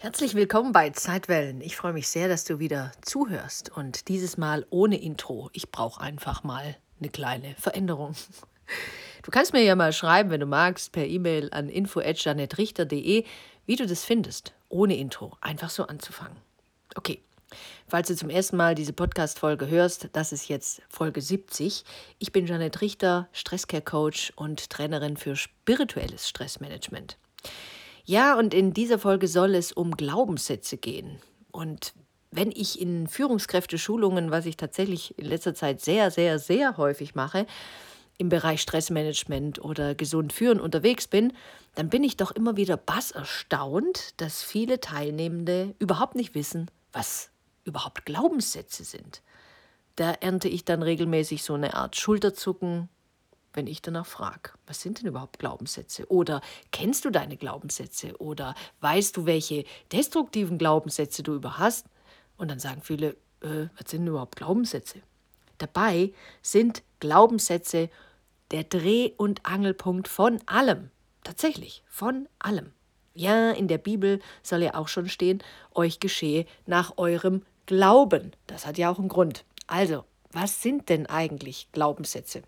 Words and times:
Herzlich 0.00 0.36
willkommen 0.36 0.70
bei 0.70 0.90
Zeitwellen. 0.90 1.60
Ich 1.60 1.74
freue 1.74 1.92
mich 1.92 2.06
sehr, 2.08 2.28
dass 2.28 2.44
du 2.44 2.60
wieder 2.60 2.92
zuhörst 3.02 3.76
und 3.76 4.06
dieses 4.06 4.36
Mal 4.36 4.64
ohne 4.70 4.96
Intro. 5.02 5.50
Ich 5.52 5.72
brauche 5.72 6.00
einfach 6.00 6.44
mal 6.44 6.76
eine 7.00 7.08
kleine 7.08 7.56
Veränderung. 7.56 8.14
Du 9.24 9.32
kannst 9.32 9.52
mir 9.52 9.64
ja 9.64 9.74
mal 9.74 9.92
schreiben, 9.92 10.30
wenn 10.30 10.38
du 10.38 10.46
magst, 10.46 10.92
per 10.92 11.04
E-Mail 11.04 11.48
an 11.50 11.68
info@janetrichter.de, 11.68 13.24
wie 13.66 13.76
du 13.76 13.86
das 13.86 14.04
findest, 14.04 14.54
ohne 14.68 14.96
Intro, 14.96 15.36
einfach 15.40 15.68
so 15.68 15.88
anzufangen. 15.88 16.36
Okay. 16.94 17.20
Falls 17.88 18.06
du 18.06 18.14
zum 18.14 18.30
ersten 18.30 18.56
Mal 18.56 18.76
diese 18.76 18.92
Podcast-Folge 18.92 19.66
hörst, 19.66 20.10
das 20.12 20.30
ist 20.30 20.48
jetzt 20.48 20.80
Folge 20.88 21.20
70. 21.20 21.82
Ich 22.20 22.30
bin 22.30 22.46
Janet 22.46 22.82
Richter, 22.82 23.28
Stresscare-Coach 23.32 24.34
und 24.36 24.70
Trainerin 24.70 25.16
für 25.16 25.34
spirituelles 25.34 26.28
Stressmanagement. 26.28 27.18
Ja, 28.08 28.38
und 28.38 28.54
in 28.54 28.72
dieser 28.72 28.98
Folge 28.98 29.28
soll 29.28 29.54
es 29.54 29.70
um 29.70 29.94
Glaubenssätze 29.94 30.78
gehen. 30.78 31.18
Und 31.52 31.92
wenn 32.30 32.50
ich 32.50 32.80
in 32.80 33.06
Führungskräfte-Schulungen, 33.06 34.30
was 34.30 34.46
ich 34.46 34.56
tatsächlich 34.56 35.18
in 35.18 35.26
letzter 35.26 35.54
Zeit 35.54 35.82
sehr, 35.82 36.10
sehr, 36.10 36.38
sehr 36.38 36.78
häufig 36.78 37.14
mache, 37.14 37.44
im 38.16 38.30
Bereich 38.30 38.62
Stressmanagement 38.62 39.62
oder 39.62 39.94
gesund 39.94 40.32
führen 40.32 40.58
unterwegs 40.58 41.06
bin, 41.06 41.34
dann 41.74 41.90
bin 41.90 42.02
ich 42.02 42.16
doch 42.16 42.30
immer 42.30 42.56
wieder 42.56 42.78
bass 42.78 43.10
erstaunt, 43.10 44.18
dass 44.22 44.42
viele 44.42 44.80
Teilnehmende 44.80 45.74
überhaupt 45.78 46.14
nicht 46.14 46.34
wissen, 46.34 46.70
was 46.92 47.28
überhaupt 47.64 48.06
Glaubenssätze 48.06 48.84
sind. 48.84 49.20
Da 49.96 50.12
ernte 50.12 50.48
ich 50.48 50.64
dann 50.64 50.82
regelmäßig 50.82 51.42
so 51.42 51.52
eine 51.52 51.74
Art 51.74 51.94
Schulterzucken, 51.94 52.88
wenn 53.58 53.66
ich 53.66 53.82
danach 53.82 54.06
frage, 54.06 54.52
was 54.68 54.80
sind 54.80 55.00
denn 55.00 55.08
überhaupt 55.08 55.40
Glaubenssätze? 55.40 56.08
Oder 56.08 56.42
kennst 56.70 57.04
du 57.04 57.10
deine 57.10 57.36
Glaubenssätze? 57.36 58.16
Oder 58.18 58.54
weißt 58.82 59.16
du, 59.16 59.26
welche 59.26 59.64
destruktiven 59.90 60.58
Glaubenssätze 60.58 61.24
du 61.24 61.34
über 61.34 61.58
hast? 61.58 61.86
Und 62.36 62.52
dann 62.52 62.60
sagen 62.60 62.82
viele, 62.84 63.16
äh, 63.40 63.66
was 63.76 63.90
sind 63.90 64.02
denn 64.02 64.06
überhaupt 64.06 64.36
Glaubenssätze? 64.36 65.00
Dabei 65.58 66.12
sind 66.40 66.84
Glaubenssätze 67.00 67.90
der 68.52 68.62
Dreh- 68.62 69.14
und 69.16 69.44
Angelpunkt 69.44 70.06
von 70.06 70.38
allem. 70.46 70.92
Tatsächlich, 71.24 71.82
von 71.88 72.28
allem. 72.38 72.70
Ja, 73.14 73.50
in 73.50 73.66
der 73.66 73.78
Bibel 73.78 74.20
soll 74.44 74.62
ja 74.62 74.74
auch 74.74 74.86
schon 74.86 75.08
stehen, 75.08 75.42
euch 75.74 75.98
geschehe 75.98 76.46
nach 76.66 76.96
eurem 76.96 77.42
Glauben. 77.66 78.30
Das 78.46 78.66
hat 78.66 78.78
ja 78.78 78.88
auch 78.88 79.00
einen 79.00 79.08
Grund. 79.08 79.44
Also, 79.66 80.04
was 80.32 80.62
sind 80.62 80.88
denn 80.88 81.06
eigentlich 81.06 81.68
Glaubenssätze? 81.72 82.42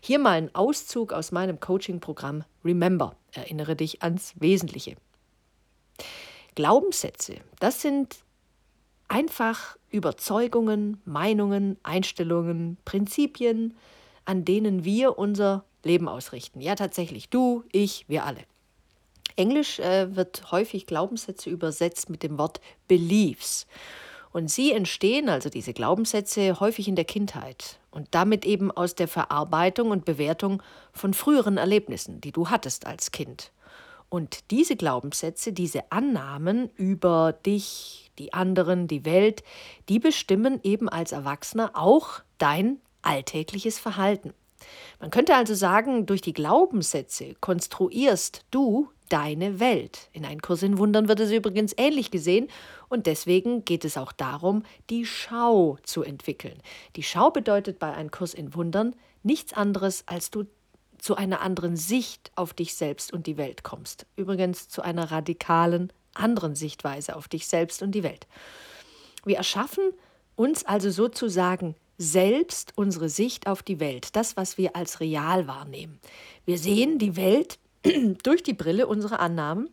Hier 0.00 0.18
mal 0.18 0.32
ein 0.32 0.54
Auszug 0.54 1.12
aus 1.12 1.32
meinem 1.32 1.60
Coaching-Programm 1.60 2.44
Remember. 2.64 3.16
Erinnere 3.32 3.76
dich 3.76 4.02
ans 4.02 4.34
Wesentliche. 4.38 4.96
Glaubenssätze, 6.54 7.36
das 7.60 7.80
sind 7.80 8.18
einfach 9.08 9.76
Überzeugungen, 9.90 11.00
Meinungen, 11.04 11.78
Einstellungen, 11.82 12.76
Prinzipien, 12.84 13.76
an 14.24 14.44
denen 14.44 14.84
wir 14.84 15.18
unser 15.18 15.64
Leben 15.82 16.08
ausrichten. 16.08 16.60
Ja, 16.60 16.74
tatsächlich, 16.74 17.28
du, 17.28 17.64
ich, 17.72 18.04
wir 18.08 18.24
alle. 18.24 18.40
Englisch 19.36 19.78
äh, 19.78 20.14
wird 20.14 20.50
häufig 20.50 20.86
Glaubenssätze 20.86 21.48
übersetzt 21.48 22.10
mit 22.10 22.22
dem 22.22 22.38
Wort 22.38 22.60
Beliefs. 22.86 23.66
Und 24.32 24.50
sie 24.50 24.72
entstehen, 24.72 25.28
also 25.28 25.50
diese 25.50 25.74
Glaubenssätze, 25.74 26.58
häufig 26.58 26.88
in 26.88 26.96
der 26.96 27.04
Kindheit 27.04 27.78
und 27.90 28.08
damit 28.12 28.44
eben 28.46 28.70
aus 28.70 28.94
der 28.94 29.08
Verarbeitung 29.08 29.90
und 29.90 30.04
Bewertung 30.04 30.62
von 30.92 31.12
früheren 31.12 31.58
Erlebnissen, 31.58 32.20
die 32.20 32.32
du 32.32 32.48
hattest 32.48 32.86
als 32.86 33.12
Kind. 33.12 33.52
Und 34.08 34.50
diese 34.50 34.76
Glaubenssätze, 34.76 35.52
diese 35.52 35.90
Annahmen 35.90 36.70
über 36.76 37.32
dich, 37.32 38.10
die 38.18 38.34
anderen, 38.34 38.86
die 38.86 39.04
Welt, 39.04 39.42
die 39.88 39.98
bestimmen 39.98 40.60
eben 40.62 40.88
als 40.88 41.12
Erwachsener 41.12 41.72
auch 41.74 42.20
dein 42.38 42.78
alltägliches 43.02 43.78
Verhalten. 43.78 44.34
Man 45.00 45.10
könnte 45.10 45.34
also 45.34 45.54
sagen, 45.54 46.06
durch 46.06 46.20
die 46.20 46.34
Glaubenssätze 46.34 47.34
konstruierst 47.40 48.44
du 48.50 48.88
deine 49.12 49.60
Welt. 49.60 50.08
In 50.12 50.24
einem 50.24 50.40
Kurs 50.40 50.62
in 50.62 50.78
Wundern 50.78 51.06
wird 51.06 51.20
es 51.20 51.30
übrigens 51.30 51.74
ähnlich 51.76 52.10
gesehen 52.10 52.48
und 52.88 53.06
deswegen 53.06 53.64
geht 53.64 53.84
es 53.84 53.98
auch 53.98 54.12
darum, 54.12 54.62
die 54.88 55.04
Schau 55.04 55.76
zu 55.82 56.02
entwickeln. 56.02 56.58
Die 56.96 57.02
Schau 57.02 57.30
bedeutet 57.30 57.78
bei 57.78 57.92
einem 57.92 58.10
Kurs 58.10 58.32
in 58.32 58.54
Wundern 58.54 58.96
nichts 59.22 59.52
anderes, 59.52 60.04
als 60.06 60.30
du 60.30 60.44
zu 60.98 61.14
einer 61.16 61.42
anderen 61.42 61.76
Sicht 61.76 62.32
auf 62.36 62.54
dich 62.54 62.74
selbst 62.74 63.12
und 63.12 63.26
die 63.26 63.36
Welt 63.36 63.64
kommst. 63.64 64.06
Übrigens 64.16 64.68
zu 64.68 64.82
einer 64.82 65.10
radikalen 65.10 65.92
anderen 66.14 66.54
Sichtweise 66.54 67.16
auf 67.16 67.28
dich 67.28 67.46
selbst 67.48 67.82
und 67.82 67.92
die 67.92 68.02
Welt. 68.02 68.26
Wir 69.24 69.36
erschaffen 69.36 69.92
uns 70.36 70.64
also 70.64 70.90
sozusagen 70.90 71.74
selbst 71.98 72.72
unsere 72.76 73.08
Sicht 73.08 73.46
auf 73.46 73.62
die 73.62 73.78
Welt, 73.78 74.16
das, 74.16 74.36
was 74.36 74.58
wir 74.58 74.74
als 74.74 75.00
real 75.00 75.46
wahrnehmen. 75.46 76.00
Wir 76.44 76.58
sehen 76.58 76.98
die 76.98 77.16
Welt 77.16 77.58
durch 78.22 78.42
die 78.42 78.54
Brille 78.54 78.86
unserer 78.86 79.20
Annahmen 79.20 79.70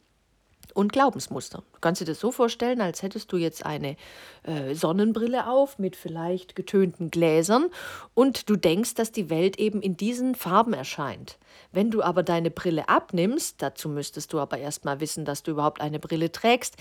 und 0.74 0.94
Glaubensmuster. 0.94 1.64
Du 1.74 1.80
kannst 1.82 2.02
dir 2.02 2.06
das 2.06 2.20
so 2.20 2.32
vorstellen, 2.32 2.82
als 2.82 3.02
hättest 3.02 3.32
du 3.32 3.38
jetzt 3.38 3.66
eine 3.66 3.96
äh, 4.44 4.74
Sonnenbrille 4.74 5.50
auf 5.50 5.80
mit 5.80 5.96
vielleicht 5.96 6.56
getönten 6.56 7.12
Gläsern 7.12 7.70
und 8.14 8.50
du 8.50 8.56
denkst, 8.56 8.94
dass 8.96 9.12
die 9.12 9.30
Welt 9.30 9.60
eben 9.60 9.82
in 9.82 9.98
diesen 9.98 10.36
Farben 10.36 10.74
erscheint. 10.74 11.38
Wenn 11.72 11.92
du 11.92 12.02
aber 12.02 12.24
deine 12.24 12.52
Brille 12.52 12.88
abnimmst, 12.88 13.62
dazu 13.62 13.90
müsstest 13.90 14.34
du 14.34 14.40
aber 14.40 14.58
erst 14.58 14.86
mal 14.86 15.00
wissen, 15.00 15.26
dass 15.26 15.44
du 15.44 15.52
überhaupt 15.52 15.82
eine 15.82 16.00
Brille 16.00 16.32
trägst, 16.32 16.78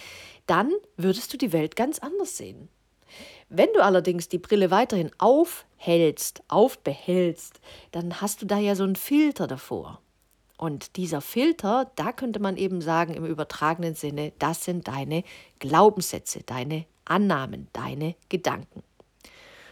dann 0.46 0.72
würdest 0.96 1.32
du 1.32 1.36
die 1.36 1.52
Welt 1.52 1.76
ganz 1.76 1.98
anders 1.98 2.36
sehen. 2.36 2.68
Wenn 3.48 3.72
du 3.74 3.82
allerdings 3.82 4.28
die 4.28 4.38
Brille 4.38 4.70
weiterhin 4.70 5.10
aufhältst, 5.18 6.42
aufbehältst, 6.48 7.60
dann 7.92 8.20
hast 8.20 8.42
du 8.42 8.46
da 8.46 8.58
ja 8.58 8.74
so 8.74 8.84
einen 8.84 8.96
Filter 8.96 9.46
davor. 9.46 10.02
Und 10.58 10.96
dieser 10.96 11.20
Filter, 11.20 11.90
da 11.94 12.12
könnte 12.12 12.40
man 12.40 12.56
eben 12.56 12.82
sagen 12.82 13.14
im 13.14 13.24
übertragenen 13.24 13.94
Sinne, 13.94 14.32
das 14.40 14.64
sind 14.64 14.88
deine 14.88 15.22
Glaubenssätze, 15.60 16.42
deine 16.44 16.84
Annahmen, 17.04 17.68
deine 17.72 18.16
Gedanken. 18.28 18.82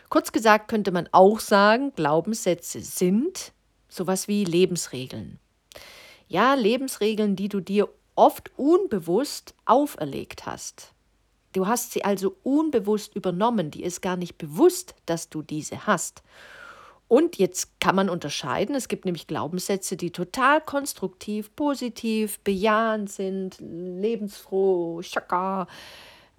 Kurz 0.09 0.31
gesagt 0.31 0.69
könnte 0.69 0.93
man 0.93 1.09
auch 1.11 1.41
sagen, 1.41 1.93
Glaubenssätze 1.97 2.81
sind 2.81 3.53
sowas 3.89 4.29
wie 4.29 4.45
Lebensregeln. 4.45 5.41
Ja, 6.29 6.55
Lebensregeln, 6.55 7.35
die 7.35 7.49
du 7.49 7.61
dir 7.61 7.89
oft 8.15 8.53
unbewusst 8.57 9.55
auferlegt 9.65 10.47
hast. 10.47 10.93
Du 11.53 11.67
hast 11.67 11.93
sie 11.93 12.05
also 12.05 12.37
unbewusst 12.45 13.17
übernommen, 13.17 13.73
die 13.73 13.83
ist 13.83 14.03
gar 14.03 14.17
nicht 14.17 14.39
bewusst, 14.39 14.95
dass 15.05 15.31
du 15.31 15.43
diese 15.43 15.87
hast. 15.87 16.23
Und 17.09 17.39
jetzt 17.39 17.79
kann 17.81 17.95
man 17.95 18.09
unterscheiden, 18.09 18.75
es 18.75 18.89
gibt 18.89 19.05
nämlich 19.05 19.29
Glaubenssätze, 19.29 19.97
die 19.97 20.11
total 20.11 20.61
konstruktiv, 20.61 21.55
positiv, 21.55 22.41
bejahend 22.41 23.11
sind, 23.11 23.59
lebensfroh, 23.61 25.03
schaka. 25.03 25.69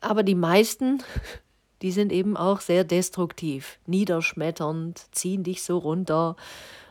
Aber 0.02 0.24
die 0.24 0.36
meisten, 0.36 1.02
die 1.82 1.92
sind 1.92 2.12
eben 2.12 2.36
auch 2.36 2.60
sehr 2.60 2.84
destruktiv, 2.84 3.80
niederschmetternd, 3.86 5.06
ziehen 5.12 5.44
dich 5.44 5.64
so 5.64 5.78
runter 5.78 6.36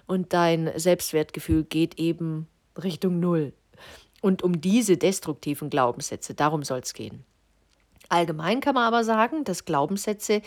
und 0.06 0.32
dein 0.32 0.70
Selbstwertgefühl 0.78 1.64
geht 1.64 1.98
eben 1.98 2.48
Richtung 2.82 3.20
Null. 3.20 3.52
Und 4.22 4.42
um 4.42 4.60
diese 4.60 4.96
destruktiven 4.96 5.68
Glaubenssätze, 5.68 6.34
darum 6.34 6.62
soll 6.62 6.78
es 6.78 6.94
gehen. 6.94 7.24
Allgemein 8.08 8.60
kann 8.60 8.74
man 8.74 8.84
aber 8.84 9.04
sagen, 9.04 9.44
dass 9.44 9.64
Glaubenssätze 9.64 10.42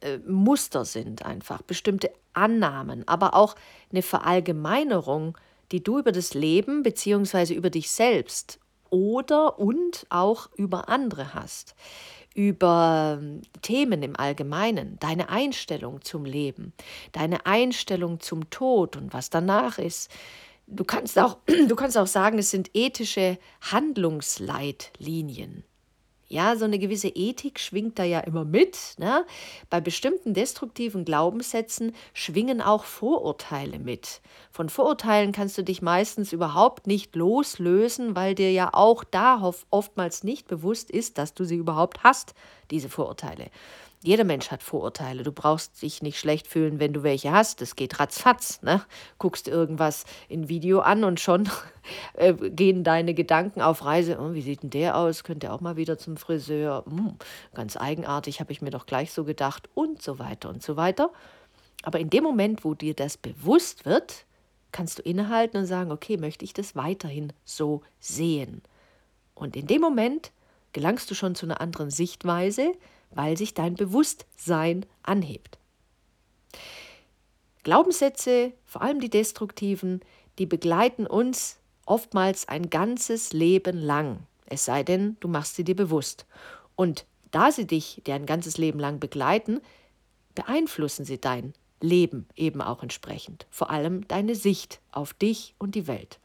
äh, 0.00 0.18
Muster 0.26 0.84
sind 0.84 1.24
einfach, 1.24 1.62
bestimmte 1.62 2.10
Annahmen, 2.32 3.06
aber 3.06 3.34
auch 3.34 3.54
eine 3.90 4.02
Verallgemeinerung, 4.02 5.36
die 5.72 5.82
du 5.82 5.98
über 5.98 6.12
das 6.12 6.34
Leben 6.34 6.82
bzw. 6.82 7.54
über 7.54 7.70
dich 7.70 7.90
selbst 7.90 8.58
oder 8.90 9.58
und 9.58 10.06
auch 10.08 10.50
über 10.56 10.88
andere 10.88 11.34
hast, 11.34 11.74
über 12.34 13.18
ähm, 13.20 13.42
Themen 13.62 14.02
im 14.02 14.16
Allgemeinen, 14.16 14.98
deine 15.00 15.30
Einstellung 15.30 16.02
zum 16.02 16.24
Leben, 16.24 16.72
deine 17.12 17.46
Einstellung 17.46 18.20
zum 18.20 18.50
Tod 18.50 18.96
und 18.96 19.12
was 19.12 19.30
danach 19.30 19.78
ist. 19.78 20.10
Du 20.66 20.84
kannst 20.84 21.18
auch, 21.18 21.38
du 21.46 21.74
kannst 21.74 21.98
auch 21.98 22.06
sagen, 22.06 22.38
es 22.38 22.50
sind 22.50 22.70
ethische 22.74 23.38
Handlungsleitlinien. 23.62 25.64
Ja, 26.34 26.56
so 26.56 26.64
eine 26.64 26.80
gewisse 26.80 27.06
Ethik 27.06 27.60
schwingt 27.60 27.96
da 27.96 28.02
ja 28.02 28.18
immer 28.18 28.44
mit. 28.44 28.96
Ne? 28.98 29.24
Bei 29.70 29.80
bestimmten 29.80 30.34
destruktiven 30.34 31.04
Glaubenssätzen 31.04 31.94
schwingen 32.12 32.60
auch 32.60 32.82
Vorurteile 32.82 33.78
mit. 33.78 34.20
Von 34.50 34.68
Vorurteilen 34.68 35.30
kannst 35.30 35.56
du 35.58 35.62
dich 35.62 35.80
meistens 35.80 36.32
überhaupt 36.32 36.88
nicht 36.88 37.14
loslösen, 37.14 38.16
weil 38.16 38.34
dir 38.34 38.50
ja 38.50 38.70
auch 38.72 39.04
da 39.04 39.48
oftmals 39.70 40.24
nicht 40.24 40.48
bewusst 40.48 40.90
ist, 40.90 41.18
dass 41.18 41.34
du 41.34 41.44
sie 41.44 41.54
überhaupt 41.54 42.02
hast, 42.02 42.34
diese 42.72 42.88
Vorurteile. 42.88 43.46
Jeder 44.04 44.24
Mensch 44.24 44.50
hat 44.50 44.62
Vorurteile. 44.62 45.22
Du 45.22 45.32
brauchst 45.32 45.80
dich 45.80 46.02
nicht 46.02 46.18
schlecht 46.18 46.46
fühlen, 46.46 46.78
wenn 46.78 46.92
du 46.92 47.02
welche 47.02 47.32
hast. 47.32 47.62
Das 47.62 47.74
geht 47.74 47.98
ratzfatz. 47.98 48.60
Ne? 48.60 48.84
Guckst 49.16 49.48
irgendwas 49.48 50.04
in 50.28 50.50
Video 50.50 50.80
an 50.80 51.04
und 51.04 51.20
schon 51.20 51.48
äh, 52.12 52.34
gehen 52.34 52.84
deine 52.84 53.14
Gedanken 53.14 53.62
auf 53.62 53.82
Reise. 53.82 54.18
Oh, 54.20 54.34
wie 54.34 54.42
sieht 54.42 54.62
denn 54.62 54.68
der 54.68 54.98
aus? 54.98 55.24
Könnte 55.24 55.50
auch 55.50 55.62
mal 55.62 55.78
wieder 55.78 55.96
zum 55.96 56.18
Friseur? 56.18 56.84
Hm, 56.86 57.14
ganz 57.54 57.78
eigenartig, 57.78 58.40
habe 58.40 58.52
ich 58.52 58.60
mir 58.60 58.68
doch 58.68 58.84
gleich 58.84 59.10
so 59.10 59.24
gedacht. 59.24 59.70
Und 59.72 60.02
so 60.02 60.18
weiter 60.18 60.50
und 60.50 60.62
so 60.62 60.76
weiter. 60.76 61.10
Aber 61.82 61.98
in 61.98 62.10
dem 62.10 62.24
Moment, 62.24 62.62
wo 62.62 62.74
dir 62.74 62.92
das 62.92 63.16
bewusst 63.16 63.86
wird, 63.86 64.26
kannst 64.70 64.98
du 64.98 65.02
innehalten 65.02 65.56
und 65.56 65.66
sagen, 65.66 65.90
okay, 65.90 66.18
möchte 66.18 66.44
ich 66.44 66.52
das 66.52 66.76
weiterhin 66.76 67.32
so 67.46 67.80
sehen? 68.00 68.60
Und 69.34 69.56
in 69.56 69.66
dem 69.66 69.80
Moment 69.80 70.30
gelangst 70.74 71.10
du 71.10 71.14
schon 71.14 71.34
zu 71.34 71.46
einer 71.46 71.62
anderen 71.62 71.90
Sichtweise, 71.90 72.74
weil 73.14 73.36
sich 73.36 73.54
dein 73.54 73.74
Bewusstsein 73.74 74.86
anhebt. 75.02 75.58
Glaubenssätze, 77.62 78.52
vor 78.64 78.82
allem 78.82 79.00
die 79.00 79.10
destruktiven, 79.10 80.00
die 80.38 80.46
begleiten 80.46 81.06
uns 81.06 81.58
oftmals 81.86 82.48
ein 82.48 82.70
ganzes 82.70 83.32
Leben 83.32 83.78
lang, 83.78 84.26
es 84.46 84.64
sei 84.64 84.82
denn, 84.82 85.16
du 85.20 85.28
machst 85.28 85.56
sie 85.56 85.64
dir 85.64 85.76
bewusst. 85.76 86.26
Und 86.76 87.06
da 87.30 87.50
sie 87.50 87.66
dich 87.66 88.02
dein 88.04 88.26
ganzes 88.26 88.58
Leben 88.58 88.78
lang 88.78 89.00
begleiten, 89.00 89.60
beeinflussen 90.34 91.04
sie 91.04 91.20
dein 91.20 91.54
Leben 91.80 92.26
eben 92.36 92.60
auch 92.60 92.82
entsprechend, 92.82 93.46
vor 93.50 93.70
allem 93.70 94.06
deine 94.08 94.34
Sicht 94.34 94.80
auf 94.92 95.14
dich 95.14 95.54
und 95.58 95.74
die 95.74 95.86
Welt. 95.86 96.18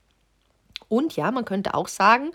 Und 0.87 1.15
ja, 1.15 1.31
man 1.31 1.45
könnte 1.45 1.73
auch 1.73 1.87
sagen, 1.87 2.31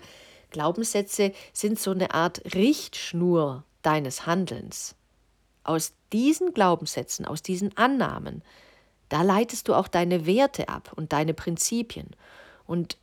Glaubenssätze 0.51 1.33
sind 1.53 1.79
so 1.79 1.91
eine 1.91 2.13
Art 2.13 2.55
Richtschnur 2.55 3.63
deines 3.85 4.25
Handelns. 4.25 4.95
Aus 5.63 5.93
diesen 6.13 6.53
Glaubenssätzen, 6.53 7.25
aus 7.25 7.41
diesen 7.41 7.75
Annahmen, 7.77 8.43
da 9.09 9.21
leitest 9.21 9.67
du 9.67 9.73
auch 9.73 9.87
deine 9.87 10.25
Werte 10.25 10.69
ab 10.69 10.91
und 10.95 11.13
deine 11.13 11.33
Prinzipien. 11.33 12.09
Und 12.65 12.97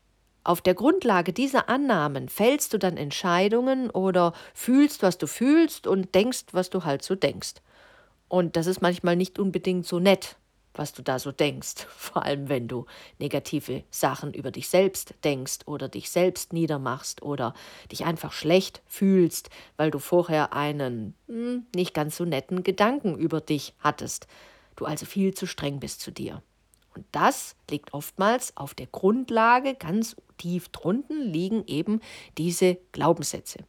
auf 0.45 0.61
der 0.61 0.75
Grundlage 0.75 1.33
dieser 1.33 1.69
Annahmen 1.69 2.29
fällst 2.29 2.73
du 2.73 2.79
dann 2.79 2.97
Entscheidungen 2.97 3.91
oder 3.91 4.33
fühlst, 4.55 5.03
was 5.03 5.19
du 5.19 5.27
fühlst 5.27 5.87
und 5.87 6.15
denkst, 6.15 6.47
was 6.53 6.71
du 6.71 6.85
halt 6.85 7.03
so 7.03 7.15
denkst. 7.15 7.55
Und 8.29 8.57
das 8.57 8.67
ist 8.67 8.83
manchmal 8.83 9.15
nicht 9.15 9.39
unbedingt 9.39 9.87
so 9.87 10.01
nett, 10.01 10.37
was 10.75 10.93
du 10.93 11.03
da 11.03 11.19
so 11.19 11.33
denkst, 11.33 11.87
vor 11.97 12.25
allem 12.25 12.49
wenn 12.49 12.69
du 12.69 12.87
negative 13.19 13.85
Sachen 13.91 14.35
über 14.35 14.51
dich 14.51 14.69
selbst 14.69 15.15
denkst 15.25 15.61
oder 15.67 15.89
dich 15.89 16.11
selbst 16.11 16.53
niedermachst 16.53 17.23
oder 17.23 17.55
dich 17.91 18.05
einfach 18.05 18.33
schlecht 18.33 18.83
fühlst, 18.87 19.51
weil 19.77 19.91
du 19.91 19.99
vorher 19.99 20.53
einen 20.53 21.15
hm, 21.29 21.67
nicht 21.75 21.95
ganz 21.95 22.17
so 22.17 22.25
netten 22.25 22.63
Gedanken 22.63 23.17
über 23.17 23.41
dich 23.41 23.75
hattest, 23.79 24.27
du 24.77 24.85
also 24.85 25.07
viel 25.07 25.35
zu 25.35 25.47
streng 25.47 25.81
bist 25.81 26.01
zu 26.01 26.11
dir. 26.11 26.43
Und 26.95 27.07
das 27.13 27.57
liegt 27.71 27.95
oftmals 27.95 28.57
auf 28.57 28.75
der 28.75 28.87
Grundlage, 28.87 29.75
ganz 29.75 30.17
tief 30.37 30.69
drunten 30.69 31.23
liegen 31.23 31.65
eben 31.67 32.01
diese 32.37 32.77
Glaubenssätze. 32.93 33.61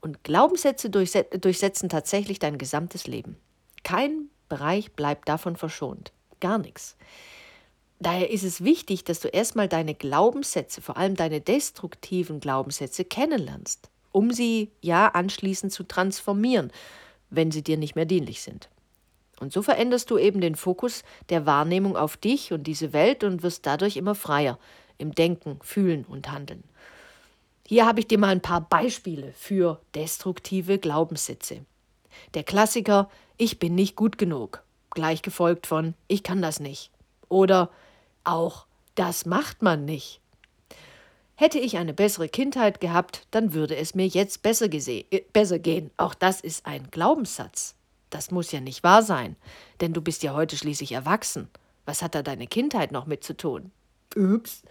Und 0.00 0.24
Glaubenssätze 0.24 0.88
durchsetzen 0.88 1.90
tatsächlich 1.90 2.38
dein 2.38 2.56
gesamtes 2.56 3.06
Leben. 3.06 3.36
Kein 3.82 4.30
Bereich 4.50 4.92
bleibt 4.92 5.30
davon 5.30 5.56
verschont. 5.56 6.12
Gar 6.40 6.58
nichts. 6.58 6.98
Daher 7.98 8.30
ist 8.30 8.44
es 8.44 8.62
wichtig, 8.62 9.04
dass 9.04 9.20
du 9.20 9.28
erstmal 9.28 9.68
deine 9.68 9.94
Glaubenssätze, 9.94 10.82
vor 10.82 10.98
allem 10.98 11.16
deine 11.16 11.40
destruktiven 11.40 12.40
Glaubenssätze, 12.40 13.06
kennenlernst, 13.06 13.88
um 14.12 14.30
sie 14.30 14.70
ja 14.82 15.08
anschließend 15.08 15.72
zu 15.72 15.84
transformieren, 15.84 16.70
wenn 17.30 17.50
sie 17.50 17.62
dir 17.62 17.78
nicht 17.78 17.96
mehr 17.96 18.06
dienlich 18.06 18.42
sind. 18.42 18.68
Und 19.38 19.52
so 19.52 19.62
veränderst 19.62 20.10
du 20.10 20.18
eben 20.18 20.40
den 20.40 20.54
Fokus 20.54 21.02
der 21.30 21.46
Wahrnehmung 21.46 21.96
auf 21.96 22.18
dich 22.18 22.52
und 22.52 22.64
diese 22.66 22.92
Welt 22.92 23.24
und 23.24 23.42
wirst 23.42 23.64
dadurch 23.64 23.96
immer 23.96 24.14
freier 24.14 24.58
im 24.98 25.14
Denken, 25.14 25.58
Fühlen 25.62 26.04
und 26.04 26.30
Handeln. 26.30 26.62
Hier 27.66 27.86
habe 27.86 28.00
ich 28.00 28.08
dir 28.08 28.18
mal 28.18 28.28
ein 28.28 28.42
paar 28.42 28.62
Beispiele 28.62 29.32
für 29.32 29.80
destruktive 29.94 30.78
Glaubenssätze. 30.78 31.64
Der 32.34 32.42
Klassiker, 32.42 33.08
ich 33.40 33.58
bin 33.58 33.74
nicht 33.74 33.96
gut 33.96 34.18
genug, 34.18 34.62
gleich 34.90 35.22
gefolgt 35.22 35.66
von 35.66 35.94
ich 36.08 36.22
kann 36.22 36.42
das 36.42 36.60
nicht. 36.60 36.90
Oder 37.28 37.70
auch 38.22 38.66
das 38.94 39.24
macht 39.24 39.62
man 39.62 39.86
nicht. 39.86 40.20
Hätte 41.36 41.58
ich 41.58 41.78
eine 41.78 41.94
bessere 41.94 42.28
Kindheit 42.28 42.80
gehabt, 42.80 43.26
dann 43.30 43.54
würde 43.54 43.74
es 43.76 43.94
mir 43.94 44.06
jetzt 44.06 44.42
besser, 44.42 44.66
äh, 44.70 45.24
besser 45.32 45.58
gehen. 45.58 45.90
Auch 45.96 46.12
das 46.12 46.42
ist 46.42 46.66
ein 46.66 46.90
Glaubenssatz. 46.90 47.74
Das 48.10 48.30
muss 48.30 48.52
ja 48.52 48.60
nicht 48.60 48.82
wahr 48.82 49.02
sein, 49.02 49.36
denn 49.80 49.94
du 49.94 50.02
bist 50.02 50.22
ja 50.22 50.34
heute 50.34 50.58
schließlich 50.58 50.92
erwachsen. 50.92 51.48
Was 51.86 52.02
hat 52.02 52.14
da 52.14 52.22
deine 52.22 52.46
Kindheit 52.46 52.92
noch 52.92 53.06
mit 53.06 53.24
zu 53.24 53.34
tun? 53.34 53.70
Ups. 54.14 54.62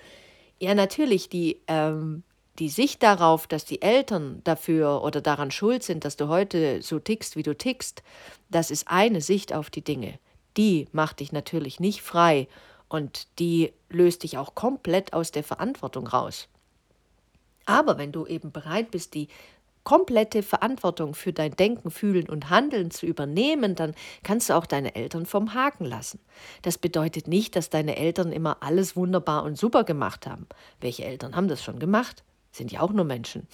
Ja, 0.59 0.75
natürlich, 0.75 1.27
die 1.27 1.59
ähm, 1.67 2.21
die 2.59 2.69
Sicht 2.69 3.01
darauf, 3.03 3.47
dass 3.47 3.65
die 3.65 3.81
Eltern 3.81 4.41
dafür 4.43 5.03
oder 5.03 5.21
daran 5.21 5.51
schuld 5.51 5.83
sind, 5.83 6.05
dass 6.05 6.17
du 6.17 6.27
heute 6.27 6.81
so 6.81 6.99
tickst, 6.99 7.35
wie 7.35 7.43
du 7.43 7.55
tickst, 7.55 8.03
das 8.49 8.69
ist 8.69 8.87
eine 8.87 9.21
Sicht 9.21 9.53
auf 9.53 9.69
die 9.69 9.83
Dinge. 9.83 10.19
Die 10.57 10.87
macht 10.91 11.21
dich 11.21 11.31
natürlich 11.31 11.79
nicht 11.79 12.01
frei 12.01 12.47
und 12.89 13.27
die 13.39 13.71
löst 13.89 14.23
dich 14.23 14.37
auch 14.37 14.55
komplett 14.55 15.13
aus 15.13 15.31
der 15.31 15.43
Verantwortung 15.43 16.07
raus. 16.07 16.47
Aber 17.65 17.97
wenn 17.97 18.11
du 18.11 18.25
eben 18.25 18.51
bereit 18.51 18.91
bist, 18.91 19.13
die 19.13 19.27
komplette 19.83 20.43
Verantwortung 20.43 21.13
für 21.13 21.31
dein 21.31 21.55
Denken, 21.55 21.91
Fühlen 21.91 22.27
und 22.29 22.49
Handeln 22.49 22.91
zu 22.91 23.05
übernehmen, 23.05 23.75
dann 23.75 23.95
kannst 24.23 24.49
du 24.49 24.53
auch 24.53 24.65
deine 24.65 24.95
Eltern 24.95 25.25
vom 25.25 25.53
Haken 25.53 25.85
lassen. 25.85 26.19
Das 26.61 26.77
bedeutet 26.77 27.27
nicht, 27.27 27.55
dass 27.55 27.69
deine 27.69 27.95
Eltern 27.95 28.31
immer 28.31 28.57
alles 28.61 28.95
wunderbar 28.95 29.43
und 29.43 29.57
super 29.57 29.83
gemacht 29.83 30.27
haben. 30.27 30.47
Welche 30.81 31.05
Eltern 31.05 31.35
haben 31.35 31.47
das 31.47 31.63
schon 31.63 31.79
gemacht? 31.79 32.23
Sind 32.51 32.71
ja 32.71 32.81
auch 32.81 32.91
nur 32.91 33.05
Menschen. 33.05 33.47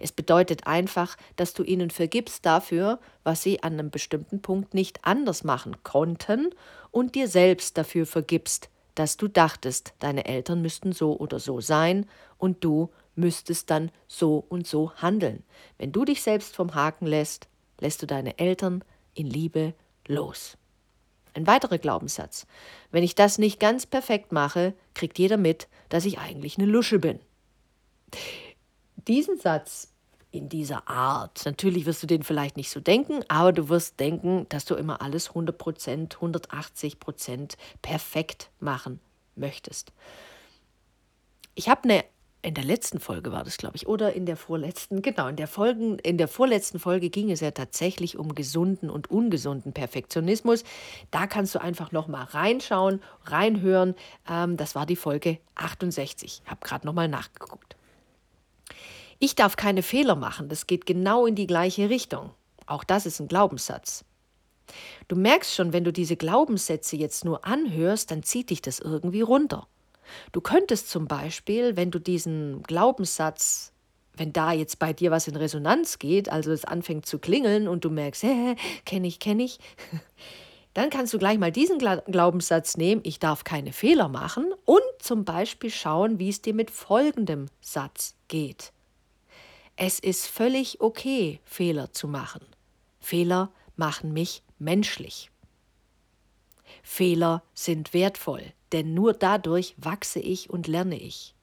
Es 0.00 0.12
bedeutet 0.12 0.66
einfach, 0.66 1.16
dass 1.36 1.54
du 1.54 1.62
ihnen 1.62 1.90
vergibst 1.90 2.46
dafür, 2.46 3.00
was 3.22 3.42
sie 3.42 3.62
an 3.62 3.74
einem 3.74 3.90
bestimmten 3.90 4.40
Punkt 4.40 4.74
nicht 4.74 5.00
anders 5.02 5.44
machen 5.44 5.82
konnten 5.82 6.50
und 6.90 7.14
dir 7.14 7.28
selbst 7.28 7.76
dafür 7.76 8.06
vergibst, 8.06 8.68
dass 8.94 9.16
du 9.16 9.28
dachtest, 9.28 9.94
deine 9.98 10.26
Eltern 10.26 10.62
müssten 10.62 10.92
so 10.92 11.18
oder 11.18 11.40
so 11.40 11.60
sein 11.60 12.06
und 12.38 12.62
du 12.62 12.90
müsstest 13.16 13.70
dann 13.70 13.90
so 14.06 14.44
und 14.48 14.66
so 14.66 14.92
handeln. 14.96 15.42
Wenn 15.78 15.92
du 15.92 16.04
dich 16.04 16.22
selbst 16.22 16.54
vom 16.54 16.74
Haken 16.74 17.06
lässt, 17.06 17.48
lässt 17.80 18.02
du 18.02 18.06
deine 18.06 18.38
Eltern 18.38 18.84
in 19.14 19.26
Liebe 19.26 19.74
los. 20.06 20.56
Ein 21.34 21.46
weiterer 21.48 21.78
Glaubenssatz. 21.78 22.46
Wenn 22.92 23.02
ich 23.02 23.16
das 23.16 23.38
nicht 23.38 23.58
ganz 23.58 23.86
perfekt 23.86 24.30
mache, 24.30 24.74
kriegt 24.94 25.18
jeder 25.18 25.36
mit, 25.36 25.68
dass 25.88 26.04
ich 26.04 26.18
eigentlich 26.18 26.58
eine 26.58 26.66
Lusche 26.66 27.00
bin. 27.00 27.18
Diesen 29.08 29.38
Satz 29.38 29.92
in 30.30 30.48
dieser 30.48 30.88
Art, 30.88 31.42
natürlich 31.44 31.86
wirst 31.86 32.02
du 32.02 32.06
den 32.06 32.22
vielleicht 32.22 32.56
nicht 32.56 32.70
so 32.70 32.80
denken, 32.80 33.22
aber 33.28 33.52
du 33.52 33.68
wirst 33.68 34.00
denken, 34.00 34.46
dass 34.48 34.64
du 34.64 34.74
immer 34.74 35.00
alles 35.00 35.30
100%, 35.30 36.16
180% 36.16 37.56
perfekt 37.82 38.50
machen 38.58 39.00
möchtest. 39.36 39.92
Ich 41.54 41.68
habe 41.68 41.84
eine 41.84 42.04
in 42.44 42.52
der 42.52 42.64
letzten 42.64 43.00
Folge 43.00 43.32
war 43.32 43.42
das, 43.42 43.56
glaube 43.56 43.76
ich, 43.76 43.86
oder 43.86 44.12
in 44.12 44.26
der 44.26 44.36
vorletzten, 44.36 45.00
genau, 45.00 45.28
in 45.28 45.36
der, 45.36 45.48
Folgen, 45.48 45.98
in 46.00 46.18
der 46.18 46.28
vorletzten 46.28 46.78
Folge 46.78 47.08
ging 47.08 47.30
es 47.30 47.40
ja 47.40 47.50
tatsächlich 47.52 48.18
um 48.18 48.34
gesunden 48.34 48.90
und 48.90 49.10
ungesunden 49.10 49.72
Perfektionismus. 49.72 50.62
Da 51.10 51.26
kannst 51.26 51.54
du 51.54 51.60
einfach 51.60 51.90
nochmal 51.90 52.24
reinschauen, 52.24 53.00
reinhören. 53.24 53.94
Ähm, 54.28 54.58
das 54.58 54.74
war 54.74 54.84
die 54.84 54.96
Folge 54.96 55.38
68. 55.54 56.42
Ich 56.44 56.50
habe 56.50 56.60
gerade 56.62 56.86
nochmal 56.86 57.08
nachgeguckt. 57.08 57.76
Ich 59.18 59.34
darf 59.34 59.56
keine 59.56 59.82
Fehler 59.82 60.16
machen, 60.16 60.48
das 60.48 60.66
geht 60.66 60.86
genau 60.86 61.26
in 61.26 61.34
die 61.34 61.46
gleiche 61.46 61.88
Richtung. 61.88 62.30
Auch 62.66 62.84
das 62.84 63.06
ist 63.06 63.20
ein 63.20 63.28
Glaubenssatz. 63.28 64.04
Du 65.08 65.16
merkst 65.16 65.54
schon, 65.54 65.72
wenn 65.72 65.84
du 65.84 65.92
diese 65.92 66.16
Glaubenssätze 66.16 66.96
jetzt 66.96 67.24
nur 67.24 67.44
anhörst, 67.44 68.10
dann 68.10 68.22
zieht 68.22 68.50
dich 68.50 68.62
das 68.62 68.80
irgendwie 68.80 69.20
runter. 69.20 69.66
Du 70.32 70.40
könntest 70.40 70.90
zum 70.90 71.06
Beispiel, 71.06 71.76
wenn 71.76 71.90
du 71.90 71.98
diesen 71.98 72.62
Glaubenssatz, 72.62 73.72
wenn 74.16 74.32
da 74.32 74.52
jetzt 74.52 74.78
bei 74.78 74.92
dir 74.92 75.10
was 75.10 75.28
in 75.28 75.36
Resonanz 75.36 75.98
geht, 75.98 76.28
also 76.28 76.52
es 76.52 76.64
anfängt 76.64 77.06
zu 77.06 77.18
klingeln 77.18 77.68
und 77.68 77.84
du 77.84 77.90
merkst, 77.90 78.22
hä, 78.22 78.56
kenne 78.84 79.06
ich, 79.06 79.18
kenne 79.18 79.44
ich, 79.44 79.58
dann 80.74 80.90
kannst 80.90 81.14
du 81.14 81.18
gleich 81.18 81.38
mal 81.38 81.52
diesen 81.52 81.78
Glaubenssatz 81.78 82.76
nehmen, 82.76 83.00
ich 83.04 83.20
darf 83.20 83.44
keine 83.44 83.72
Fehler 83.72 84.08
machen 84.08 84.52
und 84.64 84.82
zum 84.98 85.24
Beispiel 85.24 85.70
schauen, 85.70 86.18
wie 86.18 86.28
es 86.28 86.42
dir 86.42 86.54
mit 86.54 86.70
folgendem 86.70 87.46
Satz 87.60 88.14
geht. 88.28 88.72
Es 89.76 89.98
ist 89.98 90.26
völlig 90.26 90.80
okay, 90.80 91.40
Fehler 91.44 91.92
zu 91.92 92.08
machen. 92.08 92.44
Fehler 93.00 93.50
machen 93.76 94.12
mich 94.12 94.42
menschlich. 94.58 95.30
Fehler 96.82 97.42
sind 97.54 97.94
wertvoll, 97.94 98.42
denn 98.72 98.94
nur 98.94 99.14
dadurch 99.14 99.74
wachse 99.78 100.20
ich 100.20 100.50
und 100.50 100.66
lerne 100.66 100.98
ich. 100.98 101.34